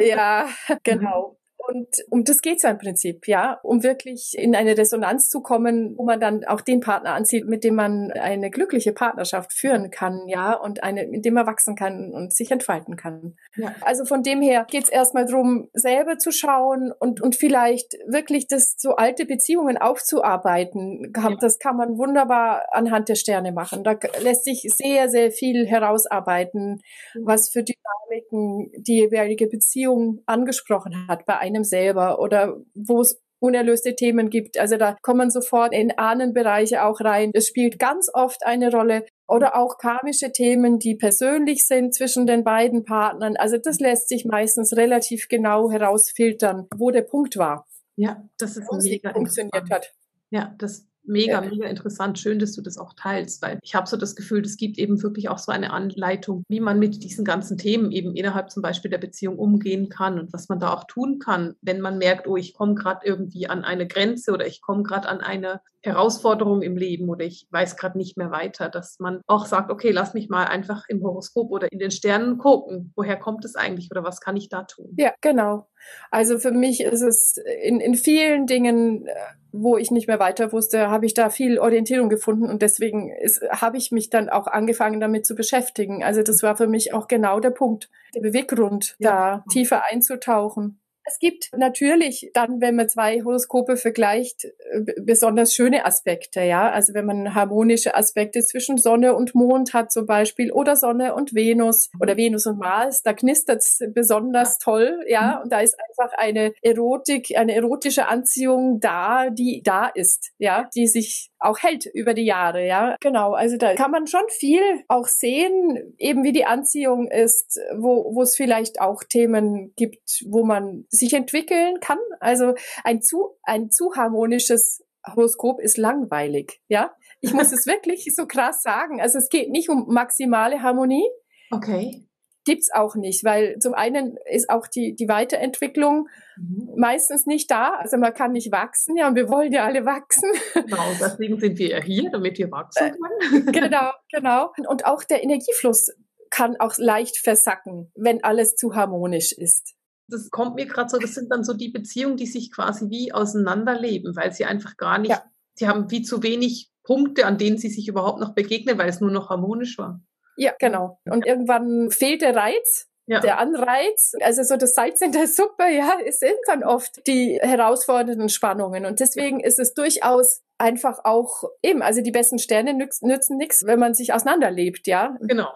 ja, 0.00 0.48
genau. 0.82 1.36
Und 1.74 1.88
um 2.08 2.22
das 2.22 2.40
geht's 2.40 2.62
ja 2.62 2.70
im 2.70 2.78
Prinzip, 2.78 3.26
ja, 3.26 3.58
um 3.64 3.82
wirklich 3.82 4.38
in 4.38 4.54
eine 4.54 4.78
Resonanz 4.78 5.28
zu 5.28 5.42
kommen, 5.42 5.94
wo 5.96 6.04
man 6.04 6.20
dann 6.20 6.44
auch 6.44 6.60
den 6.60 6.78
Partner 6.78 7.14
anzieht, 7.14 7.48
mit 7.48 7.64
dem 7.64 7.74
man 7.74 8.12
eine 8.12 8.48
glückliche 8.48 8.92
Partnerschaft 8.92 9.52
führen 9.52 9.90
kann, 9.90 10.28
ja, 10.28 10.52
und 10.52 10.84
eine, 10.84 11.08
mit 11.08 11.24
dem 11.24 11.34
man 11.34 11.48
wachsen 11.48 11.74
kann 11.74 12.12
und 12.12 12.32
sich 12.32 12.52
entfalten 12.52 12.94
kann. 12.94 13.34
Ja. 13.56 13.74
Also 13.80 14.04
von 14.04 14.22
dem 14.22 14.40
her 14.40 14.66
geht's 14.70 14.88
erstmal 14.88 15.26
drum, 15.26 15.68
selber 15.72 16.16
zu 16.16 16.30
schauen 16.30 16.92
und, 16.96 17.20
und 17.20 17.34
vielleicht 17.34 17.94
wirklich 18.06 18.46
das 18.46 18.76
so 18.78 18.94
alte 18.94 19.26
Beziehungen 19.26 19.76
aufzuarbeiten. 19.76 21.12
Das 21.40 21.58
kann 21.58 21.76
man 21.76 21.98
wunderbar 21.98 22.66
anhand 22.70 23.08
der 23.08 23.16
Sterne 23.16 23.50
machen. 23.50 23.82
Da 23.82 23.98
lässt 24.22 24.44
sich 24.44 24.72
sehr, 24.76 25.08
sehr 25.08 25.32
viel 25.32 25.66
herausarbeiten, 25.66 26.82
was 27.20 27.48
für 27.50 27.64
Dynamiken 27.64 28.70
die 28.76 29.00
jeweilige 29.00 29.48
Beziehung 29.48 30.22
angesprochen 30.26 31.08
hat 31.08 31.26
bei 31.26 31.36
einem 31.38 31.63
selber 31.64 32.18
oder 32.18 32.56
wo 32.74 33.00
es 33.00 33.20
unerlöste 33.44 33.94
Themen 33.94 34.30
gibt. 34.30 34.58
Also 34.58 34.76
da 34.78 34.96
kommen 35.02 35.30
sofort 35.30 35.74
in 35.74 35.92
Ahnenbereiche 35.98 36.84
auch 36.84 37.00
rein. 37.00 37.30
Es 37.34 37.48
spielt 37.48 37.78
ganz 37.78 38.08
oft 38.12 38.44
eine 38.46 38.70
Rolle 38.70 39.04
oder 39.28 39.56
auch 39.56 39.76
karmische 39.76 40.32
Themen, 40.32 40.78
die 40.78 40.94
persönlich 40.94 41.66
sind 41.66 41.94
zwischen 41.94 42.26
den 42.26 42.42
beiden 42.42 42.84
Partnern. 42.84 43.36
Also 43.36 43.58
das 43.58 43.80
lässt 43.80 44.08
sich 44.08 44.24
meistens 44.24 44.76
relativ 44.76 45.28
genau 45.28 45.70
herausfiltern, 45.70 46.68
wo 46.74 46.90
der 46.90 47.02
Punkt 47.02 47.36
war. 47.36 47.66
Ja, 47.96 48.24
das 48.38 48.56
ist 48.56 48.70
mega 48.82 49.12
funktioniert 49.12 49.70
hat. 49.70 49.92
Ja, 50.30 50.54
das 50.58 50.86
mega, 51.04 51.42
ja. 51.42 51.48
mega 51.48 51.66
interessant. 51.66 52.18
Schön, 52.18 52.38
dass 52.38 52.52
du 52.52 52.62
das 52.62 52.78
auch 52.78 52.94
teilst, 52.94 53.42
weil 53.42 53.58
ich 53.62 53.74
habe 53.74 53.86
so 53.86 53.96
das 53.96 54.14
Gefühl, 54.14 54.44
es 54.44 54.56
gibt 54.56 54.78
eben 54.78 55.02
wirklich 55.02 55.28
auch 55.28 55.38
so 55.38 55.52
eine 55.52 55.72
Anleitung, 55.72 56.44
wie 56.48 56.60
man 56.60 56.78
mit 56.78 57.02
diesen 57.02 57.24
ganzen 57.24 57.58
Themen 57.58 57.90
eben 57.92 58.14
innerhalb 58.14 58.50
zum 58.50 58.62
Beispiel 58.62 58.90
der 58.90 58.98
Beziehung 58.98 59.38
umgehen 59.38 59.88
kann 59.88 60.18
und 60.18 60.32
was 60.32 60.48
man 60.48 60.58
da 60.58 60.72
auch 60.72 60.84
tun 60.84 61.18
kann, 61.18 61.54
wenn 61.60 61.80
man 61.80 61.98
merkt, 61.98 62.26
oh, 62.26 62.36
ich 62.36 62.54
komme 62.54 62.74
gerade 62.74 63.06
irgendwie 63.06 63.48
an 63.48 63.64
eine 63.64 63.86
Grenze 63.86 64.32
oder 64.32 64.46
ich 64.46 64.60
komme 64.60 64.82
gerade 64.82 65.08
an 65.08 65.20
eine 65.20 65.60
Herausforderung 65.82 66.62
im 66.62 66.76
Leben 66.76 67.08
oder 67.10 67.24
ich 67.24 67.46
weiß 67.50 67.76
gerade 67.76 67.98
nicht 67.98 68.16
mehr 68.16 68.30
weiter, 68.30 68.68
dass 68.68 68.98
man 68.98 69.20
auch 69.26 69.46
sagt, 69.46 69.70
okay, 69.70 69.90
lass 69.90 70.14
mich 70.14 70.28
mal 70.30 70.44
einfach 70.44 70.84
im 70.88 71.02
Horoskop 71.02 71.50
oder 71.50 71.70
in 71.70 71.78
den 71.78 71.90
Sternen 71.90 72.38
gucken, 72.38 72.92
woher 72.96 73.16
kommt 73.16 73.44
es 73.44 73.54
eigentlich 73.54 73.90
oder 73.90 74.02
was 74.02 74.20
kann 74.20 74.36
ich 74.36 74.48
da 74.48 74.62
tun? 74.62 74.94
Ja, 74.96 75.12
genau. 75.20 75.68
Also 76.10 76.38
für 76.38 76.52
mich 76.52 76.82
ist 76.82 77.02
es 77.02 77.36
in, 77.62 77.80
in 77.80 77.94
vielen 77.94 78.46
Dingen, 78.46 79.06
äh, 79.06 79.12
wo 79.52 79.76
ich 79.76 79.90
nicht 79.90 80.08
mehr 80.08 80.18
weiter 80.18 80.52
wusste, 80.52 80.90
habe 80.90 81.06
ich 81.06 81.14
da 81.14 81.30
viel 81.30 81.58
Orientierung 81.58 82.08
gefunden 82.08 82.48
und 82.48 82.62
deswegen 82.62 83.12
habe 83.50 83.76
ich 83.76 83.92
mich 83.92 84.10
dann 84.10 84.28
auch 84.28 84.46
angefangen 84.46 85.00
damit 85.00 85.26
zu 85.26 85.34
beschäftigen. 85.34 86.02
Also 86.02 86.22
das 86.22 86.42
war 86.42 86.56
für 86.56 86.66
mich 86.66 86.92
auch 86.92 87.06
genau 87.06 87.38
der 87.40 87.50
Punkt, 87.50 87.88
der 88.14 88.20
Beweggrund, 88.20 88.96
ja. 88.98 89.10
da 89.10 89.44
tiefer 89.50 89.84
einzutauchen. 89.90 90.80
Es 91.06 91.18
gibt 91.18 91.50
natürlich 91.56 92.30
dann, 92.32 92.60
wenn 92.60 92.76
man 92.76 92.88
zwei 92.88 93.22
Horoskope 93.22 93.76
vergleicht, 93.76 94.44
äh, 94.44 94.80
besonders 95.02 95.52
schöne 95.52 95.84
Aspekte, 95.84 96.42
ja. 96.42 96.70
Also 96.70 96.94
wenn 96.94 97.04
man 97.04 97.34
harmonische 97.34 97.94
Aspekte 97.94 98.40
zwischen 98.42 98.78
Sonne 98.78 99.14
und 99.14 99.34
Mond 99.34 99.74
hat 99.74 99.92
zum 99.92 100.06
Beispiel 100.06 100.50
oder 100.50 100.76
Sonne 100.76 101.14
und 101.14 101.34
Venus 101.34 101.90
oder 102.00 102.16
Venus 102.16 102.46
und 102.46 102.58
Mars, 102.58 103.02
da 103.02 103.12
knistert 103.12 103.62
es 103.62 103.80
besonders 103.92 104.58
toll, 104.58 105.04
ja. 105.06 105.36
Mhm. 105.36 105.42
Und 105.42 105.52
da 105.52 105.60
ist 105.60 105.76
einfach 105.78 106.16
eine 106.16 106.54
Erotik, 106.62 107.36
eine 107.36 107.54
erotische 107.54 108.08
Anziehung 108.08 108.80
da, 108.80 109.28
die 109.30 109.62
da 109.62 109.86
ist, 109.86 110.32
ja, 110.38 110.68
die 110.74 110.86
sich 110.86 111.30
auch 111.38 111.58
hält 111.58 111.84
über 111.84 112.14
die 112.14 112.24
Jahre, 112.24 112.66
ja. 112.66 112.96
Genau. 113.00 113.34
Also 113.34 113.58
da 113.58 113.74
kann 113.74 113.90
man 113.90 114.06
schon 114.06 114.26
viel 114.28 114.62
auch 114.88 115.06
sehen, 115.06 115.94
eben 115.98 116.24
wie 116.24 116.32
die 116.32 116.46
Anziehung 116.46 117.08
ist, 117.08 117.60
wo, 117.76 118.14
wo 118.14 118.22
es 118.22 118.34
vielleicht 118.34 118.80
auch 118.80 119.04
Themen 119.04 119.74
gibt, 119.76 120.24
wo 120.26 120.44
man 120.44 120.86
sich 120.94 121.12
entwickeln 121.12 121.80
kann. 121.80 121.98
Also 122.20 122.54
ein 122.82 123.02
zu, 123.02 123.36
ein 123.42 123.70
zu 123.70 123.94
harmonisches 123.94 124.84
Horoskop 125.06 125.60
ist 125.60 125.76
langweilig, 125.76 126.60
ja. 126.68 126.94
Ich 127.20 127.32
muss 127.32 127.52
es 127.52 127.66
wirklich 127.66 128.06
so 128.14 128.26
krass 128.26 128.62
sagen. 128.62 129.00
Also 129.00 129.18
es 129.18 129.28
geht 129.28 129.50
nicht 129.50 129.68
um 129.68 129.86
maximale 129.88 130.62
Harmonie. 130.62 131.06
Okay. 131.50 132.06
Gibt's 132.46 132.70
auch 132.70 132.94
nicht, 132.94 133.24
weil 133.24 133.58
zum 133.58 133.72
einen 133.72 134.18
ist 134.30 134.50
auch 134.50 134.66
die, 134.66 134.94
die 134.94 135.08
Weiterentwicklung 135.08 136.08
mhm. 136.36 136.74
meistens 136.76 137.24
nicht 137.24 137.50
da. 137.50 137.76
Also 137.76 137.96
man 137.96 138.12
kann 138.12 138.32
nicht 138.32 138.52
wachsen, 138.52 138.96
ja, 138.98 139.08
und 139.08 139.14
wir 139.14 139.30
wollen 139.30 139.50
ja 139.50 139.64
alle 139.64 139.86
wachsen. 139.86 140.30
Genau, 140.52 140.82
deswegen 141.00 141.40
sind 141.40 141.58
wir 141.58 141.68
ja 141.68 141.82
hier, 141.82 142.10
damit 142.10 142.36
wir 142.36 142.50
wachsen 142.50 142.92
können. 142.92 143.46
genau, 143.52 143.92
genau. 144.12 144.52
Und 144.68 144.84
auch 144.84 145.04
der 145.04 145.22
Energiefluss 145.22 145.90
kann 146.28 146.56
auch 146.58 146.76
leicht 146.76 147.16
versacken, 147.16 147.90
wenn 147.94 148.22
alles 148.22 148.56
zu 148.56 148.74
harmonisch 148.74 149.32
ist 149.32 149.74
das 150.08 150.30
kommt 150.30 150.56
mir 150.56 150.66
gerade 150.66 150.88
so, 150.88 150.98
das 150.98 151.14
sind 151.14 151.30
dann 151.30 151.44
so 151.44 151.54
die 151.54 151.70
Beziehungen, 151.70 152.16
die 152.16 152.26
sich 152.26 152.52
quasi 152.52 152.90
wie 152.90 153.12
auseinanderleben, 153.12 154.16
weil 154.16 154.32
sie 154.32 154.44
einfach 154.44 154.76
gar 154.76 154.98
nicht, 154.98 155.10
ja. 155.10 155.22
sie 155.54 155.68
haben 155.68 155.90
wie 155.90 156.02
zu 156.02 156.22
wenig 156.22 156.70
Punkte, 156.82 157.26
an 157.26 157.38
denen 157.38 157.58
sie 157.58 157.70
sich 157.70 157.88
überhaupt 157.88 158.20
noch 158.20 158.34
begegnen, 158.34 158.78
weil 158.78 158.88
es 158.88 159.00
nur 159.00 159.10
noch 159.10 159.30
harmonisch 159.30 159.78
war. 159.78 160.00
Ja, 160.36 160.52
genau. 160.58 161.00
Und 161.04 161.26
irgendwann 161.26 161.90
fehlt 161.90 162.22
der 162.22 162.36
Reiz, 162.36 162.88
ja. 163.06 163.20
der 163.20 163.38
Anreiz, 163.38 164.12
also 164.20 164.42
so 164.42 164.56
das 164.56 164.74
Salz 164.74 165.00
in 165.00 165.12
der 165.12 165.26
Suppe, 165.26 165.64
ja, 165.70 165.96
es 166.04 166.18
sind 166.18 166.36
dann 166.46 166.64
oft 166.64 167.06
die 167.06 167.38
herausfordernden 167.40 168.28
Spannungen. 168.28 168.86
Und 168.86 169.00
deswegen 169.00 169.40
ist 169.40 169.58
es 169.58 169.74
durchaus 169.74 170.42
einfach 170.58 171.00
auch 171.04 171.44
eben, 171.62 171.82
also 171.82 172.00
die 172.00 172.10
besten 172.10 172.38
Sterne 172.38 172.74
nützen, 172.74 173.08
nützen 173.08 173.36
nichts, 173.36 173.64
wenn 173.64 173.78
man 173.78 173.94
sich 173.94 174.12
auseinanderlebt, 174.12 174.86
ja. 174.86 175.16
Genau. 175.20 175.48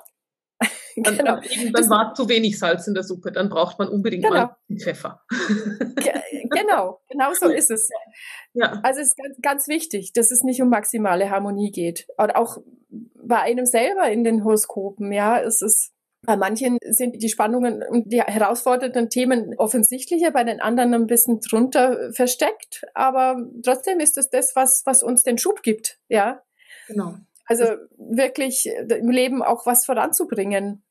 Dann, 1.03 1.17
genau. 1.19 1.41
Dann 1.73 1.91
war 1.91 2.15
zu 2.15 2.29
wenig 2.29 2.59
Salz 2.59 2.87
in 2.87 2.95
der 2.95 3.03
Suppe, 3.03 3.33
dann 3.33 3.49
braucht 3.49 3.79
man 3.79 3.89
unbedingt 3.89 4.25
genau. 4.25 4.35
mal 4.35 4.57
Pfeffer. 4.81 5.23
genau, 6.51 7.01
genau 7.09 7.33
so 7.35 7.49
ist 7.49 7.71
es. 7.71 7.89
Ja. 8.55 8.81
Also 8.83 9.01
es 9.01 9.09
ist 9.09 9.17
ganz, 9.17 9.37
ganz 9.43 9.69
wichtig, 9.69 10.13
dass 10.13 10.31
es 10.31 10.43
nicht 10.43 10.63
um 10.63 10.69
maximale 10.69 11.31
Harmonie 11.31 11.71
geht. 11.71 12.07
Und 12.17 12.35
auch 12.37 12.59
bei 13.23 13.41
einem 13.41 13.67
selber 13.67 14.11
in 14.11 14.25
den 14.25 14.45
Horoskopen, 14.45 15.13
ja, 15.13 15.41
es 15.41 15.63
ist 15.63 15.93
bei 16.23 16.37
manchen 16.37 16.79
sind 16.83 17.23
die 17.23 17.29
Spannungen 17.29 17.83
und 17.83 18.13
die 18.13 18.21
herausfordernden 18.21 19.09
Themen 19.09 19.55
offensichtlicher, 19.57 20.33
bei 20.33 20.45
den 20.45 20.61
anderen 20.61 20.93
ein 20.95 21.07
bisschen 21.07 21.41
drunter 21.41 22.13
versteckt. 22.13 22.85
Aber 22.95 23.37
trotzdem 23.63 24.01
ist 24.01 24.19
es 24.19 24.29
das, 24.29 24.57
was, 24.57 24.83
was 24.85 25.03
uns 25.03 25.23
den 25.23 25.39
Schub 25.39 25.63
gibt, 25.63 25.99
ja. 26.09 26.43
Genau. 26.89 27.15
Also 27.47 27.65
wirklich 27.97 28.67
im 28.67 29.11
Leben 29.11 29.43
auch 29.43 29.65
was 29.65 29.87
voranzubringen. 29.87 30.83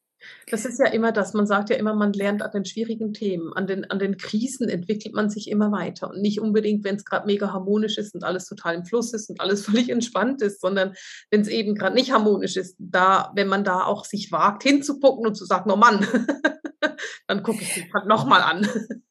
Das 0.50 0.66
ist 0.66 0.80
ja 0.80 0.88
immer 0.88 1.12
das, 1.12 1.34
man 1.34 1.46
sagt 1.46 1.70
ja 1.70 1.76
immer, 1.76 1.94
man 1.94 2.14
lernt 2.14 2.42
an 2.42 2.52
den 2.52 2.66
schwierigen 2.66 3.14
Themen, 3.14 3.54
an 3.54 3.68
den, 3.68 3.90
an 3.90 4.00
den 4.00 4.18
Krisen 4.18 4.70
entwickelt 4.70 5.14
man 5.14 5.30
sich 5.30 5.50
immer 5.50 5.72
weiter 5.72 6.10
und 6.10 6.22
nicht 6.22 6.40
unbedingt, 6.40 6.84
wenn 6.84 6.96
es 6.96 7.06
gerade 7.06 7.26
mega 7.26 7.52
harmonisch 7.54 7.98
ist 7.98 8.16
und 8.16 8.24
alles 8.24 8.46
total 8.46 8.76
im 8.76 8.86
Fluss 8.86 9.14
ist 9.14 9.30
und 9.30 9.42
alles 9.42 9.66
völlig 9.66 9.90
entspannt 9.90 10.42
ist, 10.42 10.62
sondern 10.62 10.94
wenn 11.32 11.42
es 11.42 11.48
eben 11.48 11.76
gerade 11.76 11.96
nicht 11.96 12.12
harmonisch 12.12 12.58
ist, 12.58 12.76
da, 12.80 13.32
wenn 13.36 13.48
man 13.48 13.64
da 13.64 13.84
auch 13.84 14.06
sich 14.06 14.32
wagt 14.32 14.64
hinzugucken 14.64 15.28
und 15.28 15.36
zu 15.36 15.46
sagen, 15.46 15.72
oh 15.72 15.76
Mann, 15.76 16.06
dann 17.28 17.44
gucke 17.44 17.62
ich 17.62 17.76
mich 17.76 17.94
halt 17.94 18.08
nochmal 18.08 18.42
an. 18.42 18.68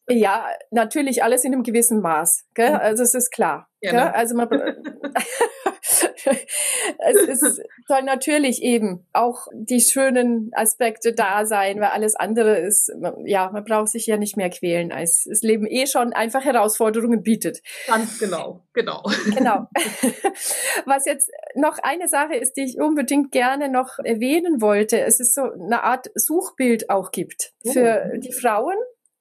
Ja, 0.08 0.46
natürlich 0.70 1.22
alles 1.22 1.44
in 1.44 1.52
einem 1.52 1.62
gewissen 1.62 2.00
Maß, 2.00 2.44
gell? 2.54 2.70
Mhm. 2.70 2.76
also 2.76 3.02
es 3.02 3.14
ist 3.14 3.30
klar. 3.30 3.68
Ne? 3.82 4.14
Also 4.14 4.34
man 4.34 4.48
es 6.98 7.42
ist, 7.42 7.62
soll 7.86 8.02
natürlich 8.02 8.62
eben 8.62 9.06
auch 9.12 9.46
die 9.52 9.80
schönen 9.80 10.50
Aspekte 10.52 11.12
da 11.12 11.46
sein, 11.46 11.80
weil 11.80 11.88
alles 11.88 12.16
andere 12.16 12.56
ist, 12.56 12.92
ja, 13.24 13.50
man 13.52 13.64
braucht 13.64 13.88
sich 13.88 14.06
ja 14.06 14.16
nicht 14.16 14.36
mehr 14.36 14.50
quälen, 14.50 14.92
als 14.92 15.24
das 15.28 15.42
Leben 15.42 15.66
eh 15.66 15.86
schon 15.86 16.12
einfach 16.12 16.44
Herausforderungen 16.44 17.22
bietet. 17.22 17.62
Ganz 17.86 18.18
genau, 18.18 18.64
genau. 18.72 19.02
Genau. 19.36 19.66
Was 20.86 21.06
jetzt 21.06 21.30
noch 21.54 21.78
eine 21.82 22.08
Sache 22.08 22.34
ist, 22.36 22.54
die 22.54 22.64
ich 22.64 22.80
unbedingt 22.80 23.32
gerne 23.32 23.68
noch 23.68 23.98
erwähnen 23.98 24.60
wollte, 24.60 25.00
es 25.00 25.20
ist 25.20 25.34
so 25.34 25.42
eine 25.42 25.82
Art 25.82 26.10
Suchbild 26.14 26.90
auch 26.90 27.10
gibt 27.10 27.52
für 27.62 28.12
oh. 28.12 28.18
die 28.18 28.32
Frauen 28.32 28.76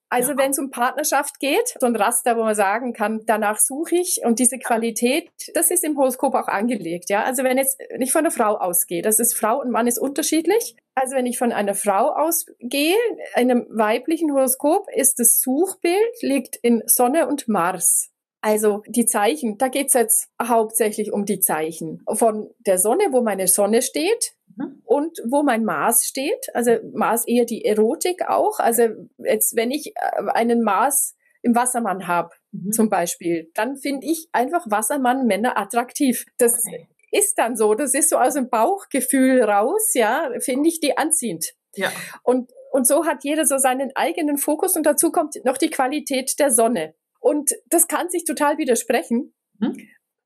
also 0.09 0.31
ja. 0.31 0.37
wenn 0.37 0.51
es 0.51 0.59
um 0.59 0.69
Partnerschaft 0.69 1.39
geht, 1.39 1.75
so 1.79 1.85
ein 1.85 1.95
Raster, 1.95 2.37
wo 2.37 2.43
man 2.43 2.55
sagen 2.55 2.93
kann, 2.93 3.21
danach 3.25 3.59
suche 3.59 3.95
ich 3.95 4.21
und 4.23 4.39
diese 4.39 4.57
Qualität, 4.59 5.29
das 5.53 5.71
ist 5.71 5.83
im 5.83 5.97
Horoskop 5.97 6.35
auch 6.35 6.47
angelegt, 6.47 7.09
ja. 7.09 7.23
Also 7.23 7.43
wenn 7.43 7.57
jetzt 7.57 7.79
nicht 7.97 8.11
von 8.11 8.19
einer 8.19 8.31
Frau 8.31 8.55
ausgehe, 8.55 9.01
das 9.01 9.19
ist 9.19 9.33
Frau 9.33 9.59
und 9.59 9.71
Mann 9.71 9.87
ist 9.87 9.99
unterschiedlich. 9.99 10.75
Also 10.93 11.15
wenn 11.15 11.25
ich 11.25 11.37
von 11.37 11.51
einer 11.51 11.75
Frau 11.75 12.09
ausgehe, 12.09 12.95
einem 13.33 13.65
weiblichen 13.69 14.31
Horoskop 14.31 14.87
ist 14.95 15.19
das 15.19 15.41
Suchbild 15.41 16.21
liegt 16.21 16.55
in 16.55 16.83
Sonne 16.85 17.27
und 17.27 17.47
Mars. 17.47 18.11
Also 18.41 18.83
die 18.87 19.07
Zeichen, 19.07 19.57
da 19.57 19.69
geht's 19.69 19.95
jetzt 19.95 20.29
hauptsächlich 20.39 21.11
um 21.11 21.25
die 21.25 21.39
Zeichen. 21.39 22.03
Von 22.13 22.51
der 22.59 22.77
Sonne, 22.77 23.05
wo 23.09 23.21
meine 23.21 23.47
Sonne 23.47 23.81
steht, 23.81 24.35
Mhm. 24.57 24.81
Und 24.83 25.19
wo 25.29 25.43
mein 25.43 25.63
Mars 25.63 26.05
steht, 26.05 26.47
also 26.53 26.71
Mars 26.93 27.27
eher 27.27 27.45
die 27.45 27.65
Erotik 27.65 28.27
auch. 28.27 28.59
Also 28.59 28.87
jetzt, 29.17 29.55
wenn 29.55 29.71
ich 29.71 29.93
äh, 29.95 30.29
einen 30.33 30.61
Mars 30.61 31.15
im 31.41 31.55
Wassermann 31.55 32.07
habe, 32.07 32.31
mhm. 32.51 32.71
zum 32.71 32.89
Beispiel, 32.89 33.51
dann 33.53 33.77
finde 33.77 34.07
ich 34.07 34.29
einfach 34.31 34.65
Wassermann-Männer 34.69 35.57
attraktiv. 35.57 36.25
Das 36.37 36.65
okay. 36.65 36.87
ist 37.11 37.37
dann 37.37 37.55
so, 37.55 37.75
das 37.75 37.93
ist 37.93 38.09
so 38.09 38.17
aus 38.17 38.33
dem 38.33 38.49
Bauchgefühl 38.49 39.43
raus, 39.43 39.93
ja, 39.93 40.31
finde 40.39 40.69
ich 40.69 40.79
die 40.79 40.97
anziehend. 40.97 41.53
Ja. 41.75 41.91
Und, 42.23 42.51
und 42.71 42.87
so 42.87 43.05
hat 43.05 43.23
jeder 43.23 43.45
so 43.45 43.57
seinen 43.57 43.91
eigenen 43.95 44.37
Fokus 44.37 44.75
und 44.75 44.85
dazu 44.85 45.11
kommt 45.11 45.35
noch 45.43 45.57
die 45.57 45.69
Qualität 45.69 46.39
der 46.39 46.51
Sonne. 46.51 46.95
Und 47.19 47.51
das 47.67 47.87
kann 47.87 48.09
sich 48.09 48.23
total 48.23 48.57
widersprechen. 48.57 49.33
Hm? 49.59 49.75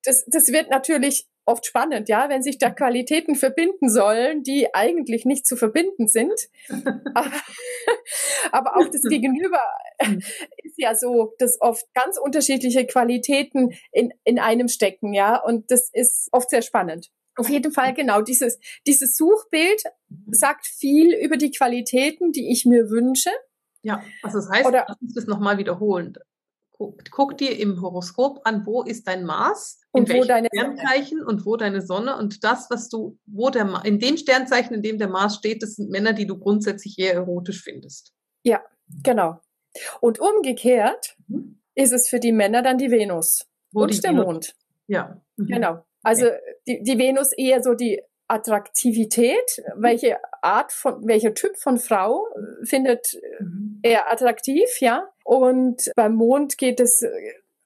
Das, 0.03 0.25
das 0.27 0.51
wird 0.51 0.69
natürlich 0.69 1.27
oft 1.49 1.65
spannend, 1.65 2.07
ja, 2.07 2.29
wenn 2.29 2.41
sich 2.43 2.57
da 2.57 2.69
Qualitäten 2.69 3.35
verbinden 3.35 3.89
sollen, 3.89 4.43
die 4.43 4.73
eigentlich 4.73 5.25
nicht 5.25 5.45
zu 5.45 5.57
verbinden 5.57 6.07
sind. 6.07 6.33
aber, 8.51 8.77
auch 8.77 8.87
das 8.91 9.01
Gegenüber 9.01 9.61
hm. 10.01 10.19
ist 10.63 10.77
ja 10.77 10.95
so, 10.95 11.33
dass 11.39 11.57
oft 11.59 11.85
ganz 11.93 12.17
unterschiedliche 12.17 12.85
Qualitäten 12.85 13.71
in, 13.91 14.13
in 14.23 14.39
einem 14.39 14.67
stecken, 14.67 15.13
ja, 15.13 15.41
und 15.41 15.71
das 15.71 15.89
ist 15.91 16.29
oft 16.31 16.49
sehr 16.49 16.61
spannend. 16.61 17.09
Auf 17.35 17.49
jeden 17.49 17.71
Fall, 17.71 17.93
genau, 17.93 18.21
dieses, 18.21 18.59
dieses 18.85 19.15
Suchbild 19.15 19.81
sagt 20.29 20.67
viel 20.67 21.13
über 21.13 21.37
die 21.37 21.51
Qualitäten, 21.51 22.31
die 22.31 22.51
ich 22.51 22.65
mir 22.65 22.89
wünsche. 22.89 23.29
Ja, 23.81 24.03
also 24.21 24.39
das 24.39 24.49
heißt, 24.49 24.67
Oder, 24.67 24.85
lass 24.87 25.01
uns 25.01 25.13
das 25.13 25.25
nochmal 25.25 25.57
wiederholen. 25.57 26.13
Guck, 26.79 27.11
guck, 27.11 27.37
dir 27.37 27.59
im 27.59 27.81
Horoskop 27.81 28.39
an, 28.45 28.65
wo 28.65 28.83
ist 28.83 29.05
dein 29.05 29.25
Mars, 29.25 29.81
in 29.93 30.03
und 30.03 30.13
wo 30.13 30.23
deine 30.23 30.47
Sternzeichen 30.47 31.21
und 31.21 31.45
wo 31.45 31.57
deine 31.57 31.81
Sonne 31.81 32.15
und 32.15 32.45
das, 32.45 32.69
was 32.69 32.87
du, 32.87 33.19
wo 33.25 33.49
der 33.49 33.81
in 33.83 33.99
dem 33.99 34.15
Sternzeichen, 34.15 34.73
in 34.75 34.81
dem 34.81 34.97
der 34.97 35.09
Mars 35.09 35.35
steht, 35.35 35.61
das 35.61 35.75
sind 35.75 35.89
Männer, 35.89 36.13
die 36.13 36.25
du 36.25 36.39
grundsätzlich 36.39 36.97
eher 36.97 37.15
erotisch 37.15 37.61
findest. 37.63 38.13
Ja, 38.43 38.63
genau. 39.03 39.41
Und 39.99 40.19
umgekehrt 40.21 41.17
mhm. 41.27 41.59
ist 41.75 41.91
es 41.91 42.07
für 42.07 42.21
die 42.21 42.31
Männer 42.31 42.61
dann 42.61 42.77
die 42.77 42.91
Venus 42.91 43.45
wo 43.71 43.81
und 43.81 43.93
die 43.93 43.99
der 43.99 44.11
Venus. 44.11 44.25
Mond. 44.25 44.55
Ja. 44.87 45.21
Mhm. 45.35 45.47
Genau. 45.47 45.85
Also 46.01 46.27
die, 46.65 46.81
die 46.81 46.97
Venus 46.97 47.33
eher 47.33 47.61
so 47.61 47.73
die 47.73 48.01
Attraktivität, 48.29 49.63
welche 49.75 50.17
Art 50.41 50.71
von, 50.71 51.05
welcher 51.07 51.33
Typ 51.33 51.57
von 51.57 51.77
Frau 51.77 52.27
findet 52.63 53.19
mhm. 53.39 53.79
er 53.83 54.11
attraktiv, 54.11 54.67
ja? 54.79 55.09
Und 55.23 55.91
beim 55.95 56.15
Mond 56.15 56.57
geht 56.57 56.79
es 56.79 57.05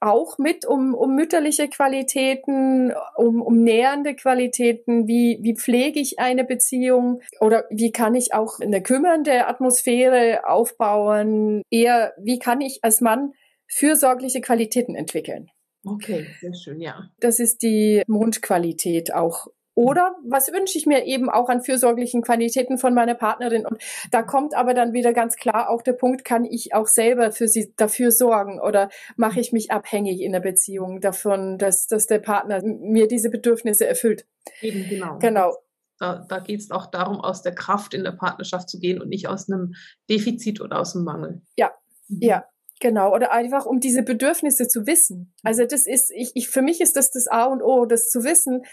auch 0.00 0.36
mit 0.38 0.66
um, 0.66 0.94
um 0.94 1.14
mütterliche 1.14 1.68
Qualitäten, 1.68 2.92
um, 3.16 3.40
um 3.40 3.62
nähernde 3.62 4.14
Qualitäten, 4.14 5.08
wie, 5.08 5.38
wie 5.40 5.56
pflege 5.56 5.98
ich 5.98 6.18
eine 6.18 6.44
Beziehung 6.44 7.22
oder 7.40 7.64
wie 7.70 7.90
kann 7.90 8.14
ich 8.14 8.34
auch 8.34 8.60
eine 8.60 8.82
kümmernde 8.82 9.46
Atmosphäre 9.46 10.46
aufbauen, 10.46 11.62
eher 11.70 12.12
wie 12.18 12.38
kann 12.38 12.60
ich 12.60 12.80
als 12.82 13.00
Mann 13.00 13.32
fürsorgliche 13.66 14.42
Qualitäten 14.42 14.94
entwickeln. 14.94 15.50
Okay, 15.86 16.26
sehr 16.40 16.54
schön, 16.54 16.80
ja. 16.80 17.10
Das 17.20 17.40
ist 17.40 17.62
die 17.62 18.02
Mondqualität 18.06 19.12
auch 19.14 19.48
oder 19.74 20.14
was 20.24 20.52
wünsche 20.52 20.78
ich 20.78 20.86
mir 20.86 21.04
eben 21.04 21.28
auch 21.28 21.48
an 21.48 21.62
fürsorglichen 21.62 22.22
Qualitäten 22.22 22.78
von 22.78 22.94
meiner 22.94 23.14
Partnerin? 23.14 23.66
Und 23.66 23.82
da 24.10 24.22
kommt 24.22 24.54
aber 24.54 24.72
dann 24.72 24.92
wieder 24.92 25.12
ganz 25.12 25.36
klar 25.36 25.68
auch 25.68 25.82
der 25.82 25.94
Punkt, 25.94 26.24
kann 26.24 26.44
ich 26.44 26.74
auch 26.74 26.86
selber 26.86 27.32
für 27.32 27.48
sie 27.48 27.72
dafür 27.76 28.10
sorgen 28.12 28.60
oder 28.60 28.88
mache 29.16 29.40
ich 29.40 29.52
mich 29.52 29.72
abhängig 29.72 30.20
in 30.20 30.32
der 30.32 30.40
Beziehung 30.40 31.00
davon, 31.00 31.58
dass, 31.58 31.86
dass 31.88 32.06
der 32.06 32.20
Partner 32.20 32.62
mir 32.64 33.08
diese 33.08 33.30
Bedürfnisse 33.30 33.86
erfüllt? 33.86 34.26
Eben, 34.60 34.88
genau. 34.88 35.18
Genau. 35.18 35.56
Da, 35.98 36.24
da 36.28 36.38
geht 36.40 36.60
es 36.60 36.70
auch 36.70 36.86
darum, 36.86 37.20
aus 37.20 37.42
der 37.42 37.54
Kraft 37.54 37.94
in 37.94 38.04
der 38.04 38.12
Partnerschaft 38.12 38.68
zu 38.68 38.78
gehen 38.78 39.00
und 39.00 39.08
nicht 39.08 39.28
aus 39.28 39.50
einem 39.50 39.74
Defizit 40.10 40.60
oder 40.60 40.80
aus 40.80 40.94
einem 40.94 41.04
Mangel. 41.04 41.42
Ja, 41.56 41.72
mhm. 42.08 42.18
ja. 42.20 42.44
Genau, 42.80 43.14
oder 43.14 43.32
einfach 43.32 43.66
um 43.66 43.78
diese 43.78 44.02
Bedürfnisse 44.02 44.66
zu 44.66 44.86
wissen. 44.86 45.32
Also 45.42 45.64
das 45.64 45.86
ist, 45.86 46.10
ich, 46.10 46.32
ich, 46.34 46.48
für 46.48 46.60
mich 46.60 46.80
ist 46.80 46.96
das 46.96 47.10
das 47.12 47.28
A 47.28 47.44
und 47.44 47.62
O, 47.62 47.86
das 47.86 48.10
zu 48.10 48.24
wissen, 48.24 48.64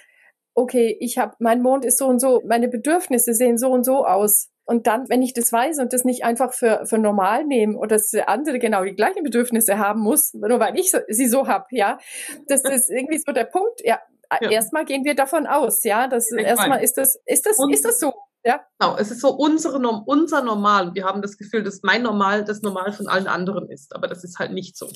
okay, 0.54 0.98
ich 1.00 1.18
habe, 1.18 1.36
mein 1.40 1.62
Mond 1.62 1.86
ist 1.86 1.98
so 1.98 2.08
und 2.08 2.20
so, 2.20 2.42
meine 2.46 2.68
Bedürfnisse 2.68 3.34
sehen 3.34 3.58
so 3.58 3.72
und 3.72 3.84
so 3.84 4.06
aus. 4.06 4.50
Und 4.64 4.88
dann, 4.88 5.10
wenn 5.10 5.22
ich 5.22 5.34
das 5.34 5.52
weiß 5.52 5.80
und 5.80 5.92
das 5.92 6.06
nicht 6.06 6.24
einfach 6.24 6.54
für, 6.54 6.86
für 6.86 6.98
normal 6.98 7.46
nehme 7.46 7.78
oder 7.78 7.98
dass 7.98 8.10
der 8.10 8.30
andere 8.30 8.60
genau 8.60 8.84
die 8.84 8.96
gleichen 8.96 9.24
Bedürfnisse 9.24 9.78
haben 9.78 10.02
muss, 10.02 10.34
nur 10.34 10.60
weil 10.60 10.78
ich 10.78 10.92
so, 10.92 11.00
sie 11.10 11.28
so 11.28 11.48
hab, 11.48 11.72
ja, 11.72 11.98
das 12.48 12.62
ist 12.62 12.90
irgendwie 12.90 13.18
so 13.18 13.32
der 13.32 13.46
Punkt. 13.46 13.82
Ja, 13.84 14.00
ja. 14.40 14.50
erstmal 14.50 14.86
gehen 14.86 15.04
wir 15.04 15.16
davon 15.16 15.48
aus, 15.48 15.84
ja, 15.84 16.08
das 16.08 16.32
erstmal 16.32 16.84
ist 16.84 16.98
das, 16.98 17.20
ist 17.26 17.46
das, 17.46 17.58
und, 17.58 17.74
ist 17.74 17.84
das 17.84 18.00
so. 18.00 18.14
Ja. 18.44 18.62
Genau, 18.80 18.98
es 18.98 19.12
ist 19.12 19.22
so 19.22 19.30
unsere, 19.30 19.78
unser 19.78 20.42
Normal. 20.42 20.96
Wir 20.96 21.06
haben 21.06 21.22
das 21.22 21.38
Gefühl, 21.38 21.64
dass 21.64 21.82
mein 21.84 22.02
Normal 22.02 22.44
das 22.44 22.62
Normal 22.62 22.92
von 22.92 23.08
allen 23.08 23.28
anderen 23.28 23.70
ist, 23.70 23.94
aber 23.94 24.08
das 24.08 24.24
ist 24.24 24.40
halt 24.40 24.52
nicht 24.52 24.78
so. 24.78 24.90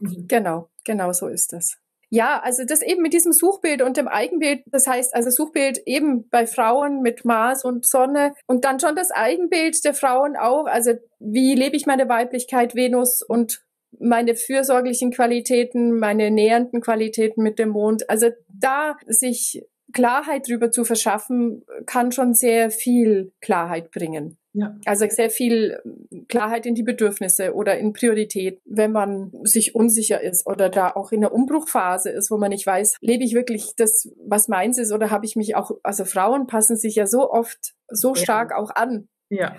Genau, 0.00 0.70
genau 0.84 1.12
so 1.12 1.28
ist 1.28 1.52
das. 1.52 1.76
Ja, 2.10 2.40
also 2.40 2.64
das 2.64 2.82
eben 2.82 3.02
mit 3.02 3.12
diesem 3.12 3.32
Suchbild 3.32 3.82
und 3.82 3.96
dem 3.96 4.06
Eigenbild, 4.06 4.62
das 4.66 4.86
heißt 4.86 5.14
also 5.14 5.30
Suchbild 5.30 5.82
eben 5.86 6.28
bei 6.28 6.46
Frauen 6.46 7.02
mit 7.02 7.24
Mars 7.24 7.64
und 7.64 7.84
Sonne 7.84 8.34
und 8.46 8.64
dann 8.64 8.78
schon 8.78 8.94
das 8.94 9.10
Eigenbild 9.10 9.84
der 9.84 9.94
Frauen 9.94 10.36
auch, 10.36 10.66
also 10.66 10.92
wie 11.18 11.54
lebe 11.54 11.76
ich 11.76 11.86
meine 11.86 12.08
Weiblichkeit, 12.08 12.76
Venus 12.76 13.22
und 13.22 13.64
meine 13.98 14.36
fürsorglichen 14.36 15.10
Qualitäten, 15.10 15.98
meine 15.98 16.30
nähernden 16.30 16.80
Qualitäten 16.80 17.42
mit 17.42 17.58
dem 17.58 17.70
Mond. 17.70 18.08
Also 18.08 18.30
da 18.48 18.96
sich 19.06 19.64
Klarheit 19.92 20.48
drüber 20.48 20.70
zu 20.70 20.84
verschaffen, 20.84 21.64
kann 21.86 22.12
schon 22.12 22.34
sehr 22.34 22.70
viel 22.70 23.32
Klarheit 23.40 23.90
bringen. 23.90 24.38
Ja. 24.56 24.74
Also 24.86 25.06
sehr 25.10 25.28
viel 25.28 25.78
Klarheit 26.28 26.64
in 26.64 26.74
die 26.74 26.82
Bedürfnisse 26.82 27.52
oder 27.54 27.76
in 27.76 27.92
Priorität, 27.92 28.62
wenn 28.64 28.90
man 28.90 29.30
sich 29.42 29.74
unsicher 29.74 30.22
ist 30.22 30.46
oder 30.46 30.70
da 30.70 30.92
auch 30.92 31.12
in 31.12 31.20
der 31.20 31.34
Umbruchphase 31.34 32.08
ist, 32.08 32.30
wo 32.30 32.38
man 32.38 32.48
nicht 32.48 32.66
weiß, 32.66 32.96
lebe 33.02 33.22
ich 33.22 33.34
wirklich 33.34 33.74
das, 33.76 34.08
was 34.26 34.48
meins 34.48 34.78
ist 34.78 34.92
oder 34.92 35.10
habe 35.10 35.26
ich 35.26 35.36
mich 35.36 35.56
auch, 35.56 35.72
also 35.82 36.06
Frauen 36.06 36.46
passen 36.46 36.76
sich 36.76 36.94
ja 36.94 37.06
so 37.06 37.30
oft 37.30 37.74
so 37.88 38.14
stark 38.14 38.54
auch 38.54 38.70
an. 38.74 39.08
Ja. 39.28 39.56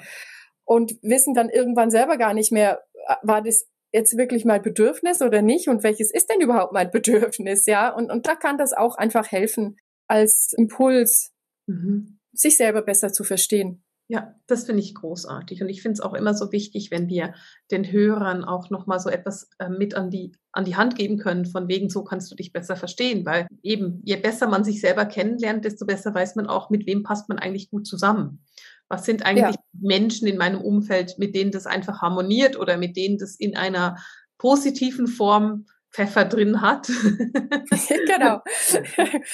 Und 0.65 0.97
wissen 1.03 1.35
dann 1.35 1.49
irgendwann 1.49 1.91
selber 1.91 2.17
gar 2.17 2.33
nicht 2.33 2.51
mehr, 2.51 2.81
war 3.21 3.43
das 3.43 3.67
jetzt 3.91 4.17
wirklich 4.17 4.45
mein 4.45 4.63
Bedürfnis 4.63 5.21
oder 5.21 5.43
nicht 5.43 5.67
und 5.67 5.83
welches 5.83 6.11
ist 6.11 6.31
denn 6.31 6.41
überhaupt 6.41 6.73
mein 6.73 6.89
Bedürfnis, 6.91 7.67
ja? 7.67 7.93
Und, 7.93 8.09
und 8.11 8.25
da 8.25 8.33
kann 8.33 8.57
das 8.57 8.73
auch 8.73 8.95
einfach 8.95 9.31
helfen 9.31 9.77
als 10.07 10.53
Impuls, 10.57 11.33
mhm. 11.67 12.17
sich 12.33 12.57
selber 12.57 12.81
besser 12.81 13.13
zu 13.13 13.23
verstehen. 13.23 13.83
Ja, 14.09 14.35
das 14.47 14.63
finde 14.63 14.81
ich 14.81 14.95
großartig. 14.95 15.61
Und 15.61 15.67
ich 15.67 15.81
finde 15.81 15.93
es 15.95 15.99
auch 15.99 16.13
immer 16.13 16.33
so 16.33 16.53
wichtig, 16.53 16.91
wenn 16.91 17.09
wir 17.09 17.33
den 17.71 17.91
Hörern 17.91 18.45
auch 18.45 18.69
nochmal 18.69 19.01
so 19.01 19.09
etwas 19.09 19.49
äh, 19.59 19.67
mit 19.67 19.95
an 19.95 20.09
die, 20.09 20.31
an 20.53 20.63
die 20.63 20.77
Hand 20.77 20.95
geben 20.95 21.17
können, 21.17 21.45
von 21.45 21.67
wegen, 21.67 21.89
so 21.89 22.05
kannst 22.05 22.31
du 22.31 22.35
dich 22.35 22.53
besser 22.53 22.77
verstehen. 22.77 23.25
Weil 23.25 23.47
eben, 23.63 24.01
je 24.05 24.15
besser 24.15 24.47
man 24.47 24.63
sich 24.63 24.79
selber 24.79 25.05
kennenlernt, 25.05 25.65
desto 25.65 25.85
besser 25.85 26.15
weiß 26.15 26.35
man 26.35 26.47
auch, 26.47 26.69
mit 26.69 26.87
wem 26.87 27.03
passt 27.03 27.27
man 27.27 27.37
eigentlich 27.37 27.69
gut 27.69 27.85
zusammen. 27.85 28.45
Was 28.87 29.03
sind 29.03 29.25
eigentlich 29.25 29.55
ja. 29.55 29.61
Menschen 29.73 30.25
in 30.25 30.37
meinem 30.37 30.61
Umfeld, 30.61 31.19
mit 31.19 31.35
denen 31.35 31.51
das 31.51 31.65
einfach 31.65 32.01
harmoniert 32.01 32.57
oder 32.57 32.77
mit 32.77 32.95
denen 32.95 33.17
das 33.17 33.35
in 33.35 33.57
einer 33.57 33.97
positiven 34.37 35.07
Form 35.07 35.65
Pfeffer 35.91 36.25
drin 36.25 36.61
hat. 36.61 36.87
genau. 38.07 38.41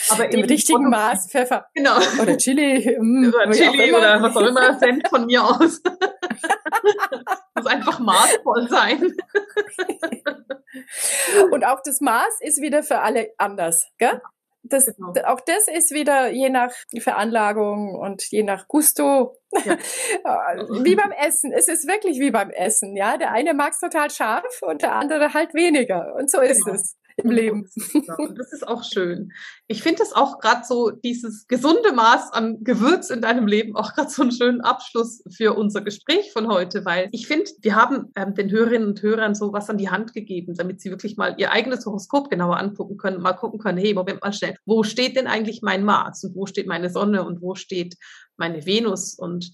Aber 0.09 0.31
Im 0.31 0.45
richtigen 0.45 0.89
Maß 0.89 1.29
Pfeffer. 1.29 1.65
Genau. 1.73 1.97
Oder 2.21 2.37
Chili. 2.37 2.97
Mm, 2.99 3.27
oder 3.33 3.51
Chili 3.51 3.93
oder 3.93 4.21
was 4.21 4.35
auch 4.35 4.47
immer, 4.47 4.77
Cent 4.79 5.07
von 5.09 5.25
mir 5.25 5.43
aus. 5.43 5.81
muss 7.55 7.65
einfach 7.65 7.99
maßvoll 7.99 8.69
sein. 8.69 9.13
Und 11.51 11.65
auch 11.65 11.79
das 11.83 12.01
Maß 12.01 12.39
ist 12.41 12.61
wieder 12.61 12.83
für 12.83 12.99
alle 12.99 13.29
anders, 13.37 13.87
gell? 13.97 14.21
Das, 14.63 14.85
genau. 14.85 15.13
Auch 15.25 15.41
das 15.41 15.67
ist 15.67 15.91
wieder 15.91 16.29
je 16.29 16.49
nach 16.49 16.73
Veranlagung 16.99 17.95
und 17.95 18.23
je 18.31 18.43
nach 18.43 18.67
Gusto. 18.67 19.37
Ja. 19.65 19.77
wie 20.83 20.95
beim 20.95 21.11
Essen. 21.11 21.51
Es 21.51 21.67
ist 21.67 21.87
wirklich 21.87 22.19
wie 22.19 22.31
beim 22.31 22.49
Essen. 22.49 22.95
Ja, 22.95 23.17
der 23.17 23.31
eine 23.31 23.53
mag 23.53 23.73
es 23.73 23.79
total 23.79 24.09
scharf 24.09 24.61
und 24.61 24.81
der 24.81 24.95
andere 24.95 25.33
halt 25.33 25.53
weniger. 25.53 26.15
Und 26.15 26.31
so 26.31 26.39
ist 26.39 26.63
genau. 26.63 26.77
es 26.77 26.97
im 27.17 27.31
Leben. 27.31 27.69
Und 28.17 28.39
das 28.39 28.53
ist 28.53 28.67
auch 28.67 28.83
schön. 28.83 29.31
Ich 29.67 29.83
finde 29.83 30.03
es 30.03 30.13
auch 30.13 30.39
gerade 30.39 30.61
so, 30.65 30.91
dieses 30.91 31.47
gesunde 31.47 31.93
Maß 31.93 32.33
an 32.33 32.63
Gewürz 32.63 33.09
in 33.09 33.21
deinem 33.21 33.47
Leben 33.47 33.75
auch 33.75 33.93
gerade 33.93 34.09
so 34.09 34.21
einen 34.21 34.31
schönen 34.31 34.61
Abschluss 34.61 35.23
für 35.35 35.53
unser 35.53 35.81
Gespräch 35.81 36.31
von 36.31 36.47
heute, 36.47 36.85
weil 36.85 37.09
ich 37.11 37.27
finde, 37.27 37.49
wir 37.61 37.75
haben 37.75 38.11
ähm, 38.15 38.33
den 38.33 38.51
Hörerinnen 38.51 38.87
und 38.87 39.01
Hörern 39.01 39.35
so 39.35 39.53
was 39.53 39.69
an 39.69 39.77
die 39.77 39.89
Hand 39.89 40.13
gegeben, 40.13 40.55
damit 40.55 40.81
sie 40.81 40.89
wirklich 40.89 41.17
mal 41.17 41.35
ihr 41.37 41.51
eigenes 41.51 41.85
Horoskop 41.85 42.29
genauer 42.29 42.57
angucken 42.57 42.97
können, 42.97 43.21
mal 43.21 43.33
gucken 43.33 43.59
können, 43.59 43.77
hey, 43.77 43.93
Moment 43.93 44.21
mal 44.21 44.33
schnell, 44.33 44.55
wo 44.65 44.83
steht 44.83 45.15
denn 45.15 45.27
eigentlich 45.27 45.61
mein 45.61 45.83
Mars 45.83 46.23
und 46.23 46.35
wo 46.35 46.45
steht 46.45 46.67
meine 46.67 46.89
Sonne 46.89 47.23
und 47.23 47.41
wo 47.41 47.55
steht 47.55 47.95
meine 48.37 48.65
Venus 48.65 49.13
und 49.13 49.51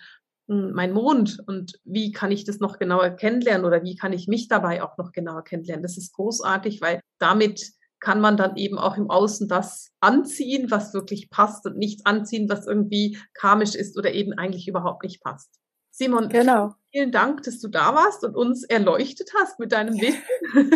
mein 0.50 0.92
Mond 0.92 1.38
und 1.48 1.80
wie 1.84 2.12
kann 2.12 2.32
ich 2.32 2.44
das 2.44 2.60
noch 2.60 2.80
genauer 2.80 3.12
kennenlernen 3.12 3.66
oder 3.66 3.84
wie 3.84 3.96
kann 3.96 4.14
ich 4.14 4.28
mich 4.28 4.48
dabei 4.48 4.84
auch 4.84 4.98
noch 4.98 5.12
genauer 5.12 5.44
kennenlernen. 5.44 5.84
Das 5.84 5.98
ist 5.98 6.14
großartig, 6.14 6.82
weil 6.82 7.02
damit 7.20 7.72
kann 8.00 8.22
man 8.22 8.38
dann 8.38 8.56
eben 8.56 8.78
auch 8.78 8.98
im 8.98 9.10
Außen 9.10 9.48
das 9.48 9.92
anziehen, 10.00 10.72
was 10.72 10.94
wirklich 10.94 11.30
passt 11.30 11.66
und 11.66 11.78
nichts 11.78 12.06
anziehen, 12.06 12.50
was 12.50 12.66
irgendwie 12.66 13.18
karmisch 13.34 13.76
ist 13.76 13.98
oder 13.98 14.12
eben 14.14 14.34
eigentlich 14.34 14.68
überhaupt 14.68 15.04
nicht 15.04 15.22
passt. 15.22 15.50
Simon, 15.92 16.30
genau. 16.30 16.76
vielen 16.92 17.12
Dank, 17.12 17.44
dass 17.44 17.60
du 17.60 17.68
da 17.68 17.94
warst 17.94 18.24
und 18.24 18.36
uns 18.36 18.64
erleuchtet 18.64 19.32
hast 19.38 19.60
mit 19.60 19.74
deinem 19.74 20.00
Wissen. 20.00 20.24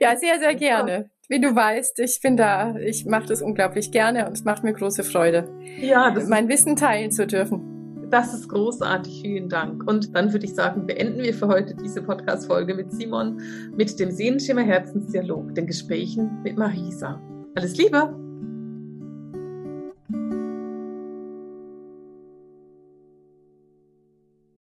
ja, 0.00 0.14
sehr, 0.16 0.38
sehr 0.38 0.54
gerne. 0.56 1.10
Wie 1.28 1.40
du 1.40 1.54
weißt, 1.54 1.98
ich 2.00 2.20
bin 2.20 2.36
da, 2.36 2.76
ich 2.76 3.06
mache 3.06 3.26
das 3.26 3.40
unglaublich 3.40 3.90
gerne 3.90 4.26
und 4.26 4.34
es 4.34 4.44
macht 4.44 4.62
mir 4.62 4.74
große 4.74 5.04
Freude, 5.04 5.48
ja, 5.80 6.14
mein 6.28 6.50
Wissen 6.50 6.76
teilen 6.76 7.12
zu 7.12 7.26
dürfen. 7.26 7.73
Das 8.10 8.34
ist 8.34 8.48
großartig. 8.48 9.22
Vielen 9.22 9.48
Dank. 9.48 9.88
Und 9.88 10.14
dann 10.14 10.32
würde 10.32 10.46
ich 10.46 10.54
sagen, 10.54 10.86
beenden 10.86 11.22
wir 11.22 11.34
für 11.34 11.48
heute 11.48 11.74
diese 11.74 12.02
Podcast-Folge 12.02 12.74
mit 12.74 12.92
Simon, 12.92 13.40
mit 13.76 13.98
dem 13.98 14.10
Sehenschimmer 14.10 14.62
Herzensdialog, 14.62 15.54
den 15.54 15.66
Gesprächen 15.66 16.42
mit 16.42 16.56
Marisa. 16.56 17.20
Alles 17.54 17.76
Liebe! 17.76 18.23